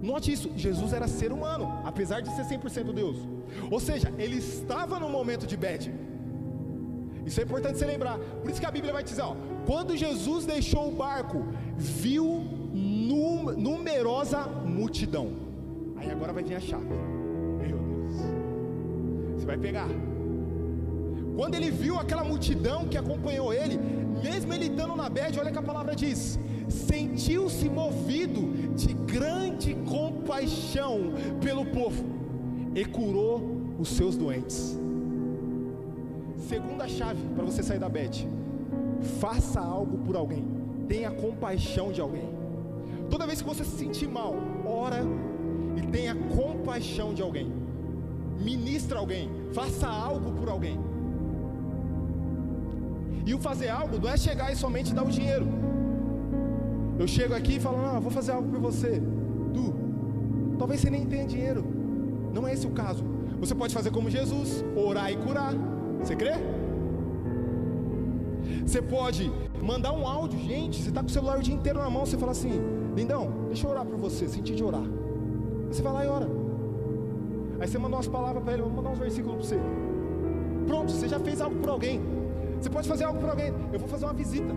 Note 0.00 0.32
isso, 0.32 0.50
Jesus 0.56 0.94
era 0.94 1.06
ser 1.06 1.32
humano, 1.32 1.66
apesar 1.84 2.22
de 2.22 2.30
ser 2.34 2.44
100% 2.44 2.94
Deus. 2.94 3.18
Ou 3.70 3.78
seja, 3.78 4.10
ele 4.16 4.36
estava 4.36 4.98
no 4.98 5.10
momento 5.10 5.46
de 5.46 5.56
bed. 5.56 5.92
Isso 7.26 7.40
é 7.40 7.44
importante 7.44 7.76
você 7.78 7.84
lembrar. 7.84 8.18
Por 8.40 8.50
isso 8.50 8.60
que 8.60 8.66
a 8.66 8.70
Bíblia 8.70 8.92
vai 8.92 9.04
dizer, 9.04 9.20
ó, 9.20 9.36
quando 9.66 9.94
Jesus 9.94 10.46
deixou 10.46 10.88
o 10.88 10.92
barco, 10.92 11.44
viu 11.76 12.24
numerosa 13.58 14.46
multidão. 14.46 15.47
Aí 15.98 16.10
agora 16.10 16.32
vai 16.32 16.42
vir 16.42 16.54
a 16.54 16.60
chave. 16.60 16.86
Meu 17.60 17.78
Deus. 17.78 18.14
Você 19.36 19.46
vai 19.46 19.58
pegar. 19.58 19.88
Quando 21.36 21.54
ele 21.54 21.70
viu 21.70 21.98
aquela 21.98 22.24
multidão 22.24 22.88
que 22.88 22.96
acompanhou 22.96 23.52
ele, 23.52 23.78
mesmo 24.22 24.52
ele 24.52 24.66
estando 24.66 24.96
na 24.96 25.08
bed, 25.08 25.38
olha 25.38 25.52
que 25.52 25.58
a 25.58 25.62
palavra 25.62 25.94
diz: 25.94 26.38
sentiu-se 26.68 27.68
movido 27.68 28.40
de 28.74 28.92
grande 28.92 29.74
compaixão 29.88 31.12
pelo 31.40 31.64
povo 31.66 32.04
e 32.74 32.84
curou 32.84 33.40
os 33.78 33.88
seus 33.88 34.16
doentes. 34.16 34.78
Segunda 36.48 36.88
chave 36.88 37.20
para 37.34 37.44
você 37.44 37.62
sair 37.62 37.78
da 37.78 37.88
bed: 37.88 38.28
faça 39.20 39.60
algo 39.60 39.98
por 39.98 40.16
alguém, 40.16 40.44
tenha 40.88 41.10
compaixão 41.10 41.92
de 41.92 42.00
alguém. 42.00 42.28
Toda 43.10 43.26
vez 43.26 43.40
que 43.40 43.48
você 43.48 43.64
se 43.64 43.76
sentir 43.76 44.08
mal, 44.08 44.34
ora 44.66 45.02
e 45.78 45.86
tenha 45.94 46.14
compaixão 46.14 47.14
de 47.14 47.22
alguém. 47.22 47.52
Ministra 48.38 48.98
alguém, 48.98 49.30
faça 49.52 49.88
algo 49.88 50.32
por 50.32 50.48
alguém. 50.48 50.78
E 53.26 53.34
o 53.34 53.38
fazer 53.38 53.68
algo 53.68 53.98
não 53.98 54.08
é 54.08 54.16
chegar 54.16 54.52
e 54.52 54.56
somente 54.56 54.94
dar 54.94 55.04
o 55.04 55.10
dinheiro. 55.10 55.46
Eu 56.98 57.06
chego 57.06 57.34
aqui 57.34 57.56
e 57.56 57.60
falo, 57.60 57.80
não, 57.80 58.00
vou 58.00 58.10
fazer 58.10 58.32
algo 58.32 58.48
por 58.48 58.60
você. 58.60 59.02
Tu, 59.54 59.74
talvez 60.58 60.80
você 60.80 60.90
nem 60.90 61.04
tenha 61.06 61.26
dinheiro. 61.26 61.64
Não 62.34 62.46
é 62.46 62.52
esse 62.54 62.66
o 62.66 62.70
caso. 62.70 63.04
Você 63.38 63.54
pode 63.54 63.72
fazer 63.72 63.90
como 63.90 64.10
Jesus, 64.10 64.64
orar 64.74 65.12
e 65.12 65.16
curar. 65.16 65.54
Você 66.00 66.16
crê? 66.16 66.32
Você 68.66 68.80
pode 68.80 69.30
mandar 69.62 69.92
um 69.92 70.06
áudio, 70.06 70.38
gente. 70.40 70.80
Você 70.80 70.88
está 70.88 71.02
com 71.02 71.08
o 71.08 71.10
celular 71.10 71.38
o 71.38 71.42
dia 71.42 71.54
inteiro 71.54 71.78
na 71.78 71.90
mão. 71.90 72.04
Você 72.04 72.16
fala 72.16 72.32
assim: 72.32 72.52
Lindão, 72.96 73.30
deixa 73.46 73.66
eu 73.66 73.70
orar 73.70 73.84
por 73.84 73.96
você. 73.96 74.26
Senti 74.26 74.54
de 74.54 74.64
orar. 74.64 74.97
Você 75.70 75.82
vai 75.82 75.92
lá 75.92 76.04
e 76.04 76.08
ora. 76.08 76.28
Aí 77.60 77.66
você 77.66 77.78
manda 77.78 77.96
umas 77.96 78.08
palavras 78.08 78.42
para 78.42 78.52
ele, 78.52 78.62
vou 78.62 78.70
mandar 78.70 78.90
uns 78.90 78.98
versículos 78.98 79.36
para 79.36 79.44
você. 79.46 79.60
Pronto, 80.66 80.92
você 80.92 81.08
já 81.08 81.18
fez 81.18 81.40
algo 81.40 81.56
por 81.56 81.70
alguém. 81.70 82.00
Você 82.60 82.70
pode 82.70 82.88
fazer 82.88 83.04
algo 83.04 83.18
para 83.20 83.30
alguém. 83.30 83.52
Eu 83.72 83.78
vou 83.78 83.88
fazer 83.88 84.04
uma 84.04 84.14
visita. 84.14 84.52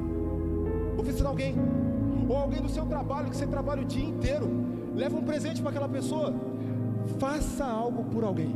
Vou 0.95 1.03
visitar 1.03 1.29
alguém. 1.29 1.55
Ou 2.29 2.37
alguém 2.37 2.61
do 2.61 2.69
seu 2.69 2.85
trabalho, 2.85 3.29
que 3.29 3.35
você 3.35 3.47
trabalha 3.47 3.81
o 3.81 3.85
dia 3.85 4.03
inteiro. 4.03 4.47
Leva 4.95 5.17
um 5.17 5.23
presente 5.23 5.61
para 5.61 5.71
aquela 5.71 5.89
pessoa. 5.89 6.33
Faça 7.17 7.65
algo 7.65 8.03
por 8.05 8.23
alguém. 8.23 8.55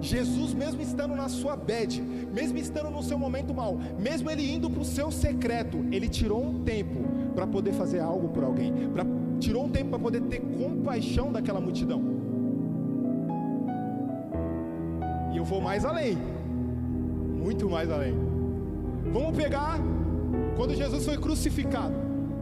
Jesus, 0.00 0.54
mesmo 0.54 0.80
estando 0.80 1.14
na 1.14 1.28
sua 1.28 1.56
bed, 1.56 2.00
mesmo 2.00 2.58
estando 2.58 2.90
no 2.90 3.02
seu 3.02 3.18
momento 3.18 3.54
mal, 3.54 3.76
mesmo 3.98 4.30
ele 4.30 4.52
indo 4.52 4.68
para 4.70 4.82
o 4.82 4.84
seu 4.84 5.10
secreto, 5.10 5.78
ele 5.90 6.08
tirou 6.08 6.44
um 6.44 6.62
tempo 6.62 7.00
para 7.34 7.46
poder 7.46 7.72
fazer 7.72 8.00
algo 8.00 8.28
por 8.28 8.44
alguém, 8.44 8.72
pra, 8.90 9.04
tirou 9.38 9.64
um 9.64 9.68
tempo 9.68 9.90
para 9.90 9.98
poder 9.98 10.22
ter 10.22 10.40
compaixão 10.40 11.32
daquela 11.32 11.60
multidão. 11.60 12.02
E 15.32 15.36
eu 15.36 15.44
vou 15.44 15.60
mais 15.60 15.84
além 15.84 16.16
muito 17.48 17.70
mais 17.70 17.90
além. 17.90 18.14
Vamos 19.12 19.34
pegar 19.36 19.78
quando 20.56 20.74
Jesus 20.74 21.04
foi 21.04 21.16
crucificado, 21.16 21.94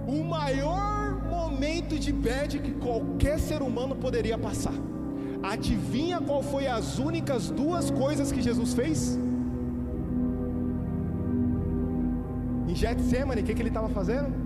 o 0.06 0.24
maior 0.24 1.22
momento 1.28 1.98
de 1.98 2.12
bad 2.12 2.58
que 2.58 2.72
qualquer 2.72 3.38
ser 3.38 3.62
humano 3.62 3.94
poderia 3.94 4.36
passar. 4.36 4.74
Adivinha 5.42 6.20
qual 6.20 6.42
foi 6.42 6.66
as 6.66 6.98
únicas 6.98 7.50
duas 7.50 7.90
coisas 7.90 8.32
que 8.32 8.42
Jesus 8.42 8.74
fez? 8.74 9.18
Em 12.68 12.74
Getsemane, 12.74 13.42
o 13.42 13.44
que, 13.44 13.54
que 13.54 13.62
ele 13.62 13.68
estava 13.68 13.88
fazendo? 13.88 14.45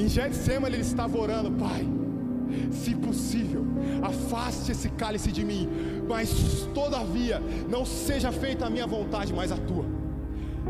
Em 0.00 0.08
Getsemane 0.08 0.76
ele 0.76 0.82
estava 0.82 1.18
orando, 1.18 1.50
Pai, 1.50 1.86
se 2.72 2.94
possível, 2.94 3.66
afaste 4.02 4.72
esse 4.72 4.88
cálice 4.88 5.30
de 5.30 5.44
mim, 5.44 5.68
mas 6.08 6.66
todavia 6.72 7.38
não 7.68 7.84
seja 7.84 8.32
feita 8.32 8.64
a 8.64 8.70
minha 8.70 8.86
vontade, 8.86 9.30
mas 9.34 9.52
a 9.52 9.58
tua. 9.58 9.84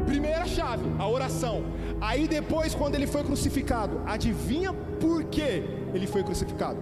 Primeira 0.05 0.45
chave, 0.47 0.83
a 0.99 1.09
oração. 1.09 1.63
Aí 2.01 2.27
depois, 2.27 2.75
quando 2.75 2.97
ele 2.97 3.07
foi 3.07 3.23
crucificado, 3.23 4.03
adivinha 4.05 4.73
por 4.73 5.23
que 5.23 5.63
ele 5.95 6.09
foi 6.09 6.25
crucificado? 6.25 6.81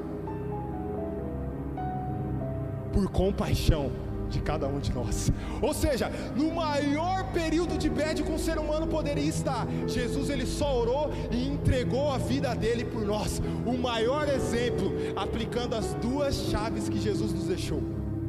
Por 2.95 3.11
compaixão 3.11 3.93
de 4.29 4.41
cada 4.41 4.67
um 4.67 4.79
de 4.79 4.93
nós. 4.93 5.33
Ou 5.61 5.73
seja, 5.75 6.11
no 6.37 6.53
maior 6.53 7.33
período 7.33 7.77
de 7.77 7.89
bad 7.89 8.23
que 8.23 8.31
um 8.31 8.39
ser 8.39 8.59
humano 8.59 8.87
poderia 8.87 9.25
estar, 9.25 9.67
Jesus 9.87 10.31
ele 10.31 10.47
só 10.47 10.81
orou 10.81 11.11
e 11.31 11.49
entregou 11.49 12.13
a 12.13 12.19
vida 12.19 12.55
dele 12.55 12.85
por 12.85 13.05
nós. 13.05 13.41
O 13.67 13.77
maior 13.77 14.29
exemplo, 14.29 14.93
aplicando 15.17 15.75
as 15.75 15.95
duas 15.95 16.35
chaves 16.51 16.89
que 16.89 17.01
Jesus 17.01 17.33
nos 17.33 17.45
deixou. 17.45 17.83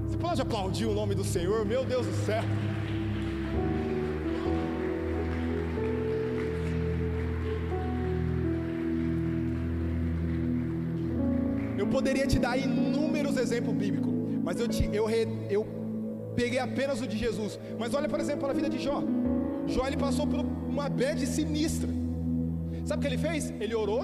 Você 0.08 0.18
pode 0.18 0.42
aplaudir 0.42 0.86
o 0.86 0.94
nome 0.94 1.14
do 1.14 1.24
Senhor? 1.24 1.66
Meu 1.66 1.86
Deus 1.86 2.06
do 2.06 2.26
céu. 2.26 2.44
Eu 11.78 11.88
poderia 11.88 12.28
te 12.28 12.38
dar 12.38 12.58
inúmeros 12.58 13.38
exemplos 13.38 13.74
bíblicos, 13.74 14.14
mas 14.44 14.60
eu, 14.60 14.68
te, 14.68 14.90
eu, 14.92 15.08
eu 15.50 15.79
peguei 16.36 16.60
apenas 16.60 17.02
o 17.02 17.08
de 17.08 17.18
Jesus. 17.18 17.60
Mas 17.78 17.94
olha, 17.94 18.10
por 18.10 18.20
exemplo, 18.20 18.50
a 18.50 18.54
vida 18.54 18.70
de 18.70 18.80
Jó. 18.80 19.04
Jó 19.68 19.86
ele 19.86 19.98
passou 19.98 20.26
por 20.26 20.40
uma 20.40 20.90
bad 20.90 21.26
sinistra. 21.26 21.90
Sabe 22.86 23.00
o 23.00 23.02
que 23.02 23.08
ele 23.08 23.18
fez? 23.18 23.54
Ele 23.60 23.76
orou 23.76 24.04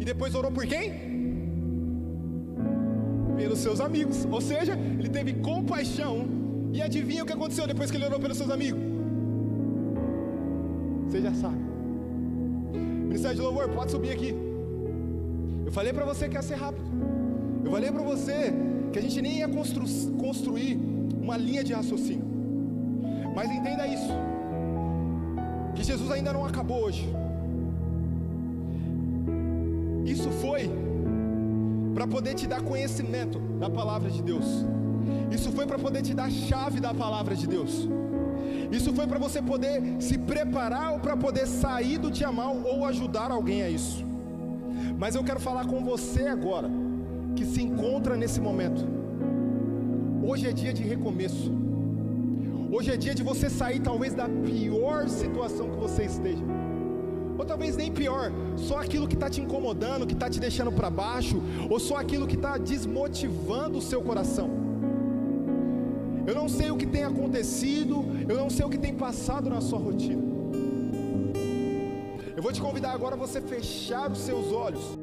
e 0.00 0.04
depois 0.04 0.34
orou 0.34 0.50
por 0.50 0.66
quem? 0.66 0.92
Pelos 3.36 3.58
seus 3.58 3.80
amigos. 3.80 4.26
Ou 4.30 4.40
seja, 4.40 4.72
ele 4.98 5.08
teve 5.08 5.34
compaixão. 5.34 6.26
E 6.72 6.80
adivinha 6.80 7.22
o 7.22 7.26
que 7.26 7.32
aconteceu 7.34 7.66
depois 7.66 7.90
que 7.90 7.96
ele 7.98 8.06
orou 8.06 8.18
pelos 8.18 8.38
seus 8.38 8.50
amigos? 8.50 8.80
Você 11.06 11.20
já 11.20 11.34
sabe. 11.34 11.60
Ministério 12.72 13.36
de 13.36 13.42
Louvor, 13.42 13.68
pode 13.68 13.90
subir 13.90 14.10
aqui. 14.10 14.34
Eu 15.66 15.70
falei 15.70 15.92
para 15.92 16.06
você 16.06 16.28
que 16.28 16.34
ia 16.34 16.42
ser 16.42 16.54
rápido. 16.54 16.86
Eu 17.62 17.70
falei 17.70 17.92
para 17.92 18.02
você 18.02 18.54
que 18.90 18.98
a 18.98 19.02
gente 19.02 19.20
nem 19.20 19.38
ia 19.38 19.48
constru 19.48 19.84
construir 20.18 20.78
uma 21.22 21.36
linha 21.36 21.62
de 21.62 21.72
raciocínio. 21.72 22.26
Mas 23.34 23.50
entenda 23.50 23.86
isso: 23.86 24.12
que 25.74 25.82
Jesus 25.82 26.10
ainda 26.10 26.32
não 26.32 26.44
acabou 26.44 26.84
hoje. 26.84 27.08
Isso 30.04 30.30
foi 30.42 30.70
para 31.94 32.06
poder 32.06 32.34
te 32.34 32.46
dar 32.46 32.60
conhecimento 32.60 33.38
da 33.38 33.70
palavra 33.70 34.10
de 34.10 34.22
Deus. 34.22 34.46
Isso 35.30 35.50
foi 35.52 35.66
para 35.66 35.78
poder 35.78 36.02
te 36.02 36.12
dar 36.12 36.30
chave 36.30 36.80
da 36.80 36.92
palavra 36.92 37.34
de 37.34 37.46
Deus. 37.46 37.88
Isso 38.70 38.92
foi 38.92 39.06
para 39.06 39.18
você 39.18 39.40
poder 39.40 39.96
se 40.00 40.18
preparar 40.18 40.92
ou 40.92 40.98
para 40.98 41.16
poder 41.16 41.46
sair 41.46 41.98
do 41.98 42.10
dia 42.10 42.32
mal 42.32 42.56
ou 42.56 42.84
ajudar 42.86 43.30
alguém 43.30 43.62
a 43.62 43.68
isso. 43.68 44.04
Mas 44.98 45.14
eu 45.14 45.22
quero 45.22 45.40
falar 45.40 45.66
com 45.66 45.84
você 45.84 46.26
agora, 46.26 46.70
que 47.36 47.44
se 47.44 47.62
encontra 47.62 48.16
nesse 48.16 48.40
momento 48.40 49.01
Hoje 50.24 50.46
é 50.46 50.52
dia 50.52 50.72
de 50.72 50.84
recomeço. 50.84 51.50
Hoje 52.70 52.92
é 52.92 52.96
dia 52.96 53.12
de 53.12 53.24
você 53.24 53.50
sair 53.50 53.80
talvez 53.80 54.14
da 54.14 54.28
pior 54.28 55.08
situação 55.08 55.68
que 55.68 55.76
você 55.76 56.04
esteja. 56.04 56.44
Ou 57.36 57.44
talvez 57.44 57.76
nem 57.76 57.90
pior, 57.90 58.30
só 58.56 58.78
aquilo 58.78 59.08
que 59.08 59.14
está 59.14 59.28
te 59.28 59.40
incomodando, 59.40 60.06
que 60.06 60.14
está 60.14 60.30
te 60.30 60.38
deixando 60.38 60.70
para 60.70 60.88
baixo, 60.88 61.42
ou 61.68 61.80
só 61.80 61.96
aquilo 61.96 62.28
que 62.28 62.36
está 62.36 62.56
desmotivando 62.56 63.78
o 63.78 63.82
seu 63.82 64.00
coração. 64.00 64.48
Eu 66.24 66.36
não 66.36 66.48
sei 66.48 66.70
o 66.70 66.76
que 66.76 66.86
tem 66.86 67.02
acontecido, 67.02 68.04
eu 68.28 68.36
não 68.36 68.48
sei 68.48 68.64
o 68.64 68.70
que 68.70 68.78
tem 68.78 68.94
passado 68.94 69.50
na 69.50 69.60
sua 69.60 69.80
rotina. 69.80 70.22
Eu 72.36 72.42
vou 72.42 72.52
te 72.52 72.60
convidar 72.60 72.92
agora 72.92 73.16
a 73.16 73.18
você 73.18 73.40
fechar 73.40 74.08
os 74.08 74.18
seus 74.18 74.52
olhos. 74.52 75.01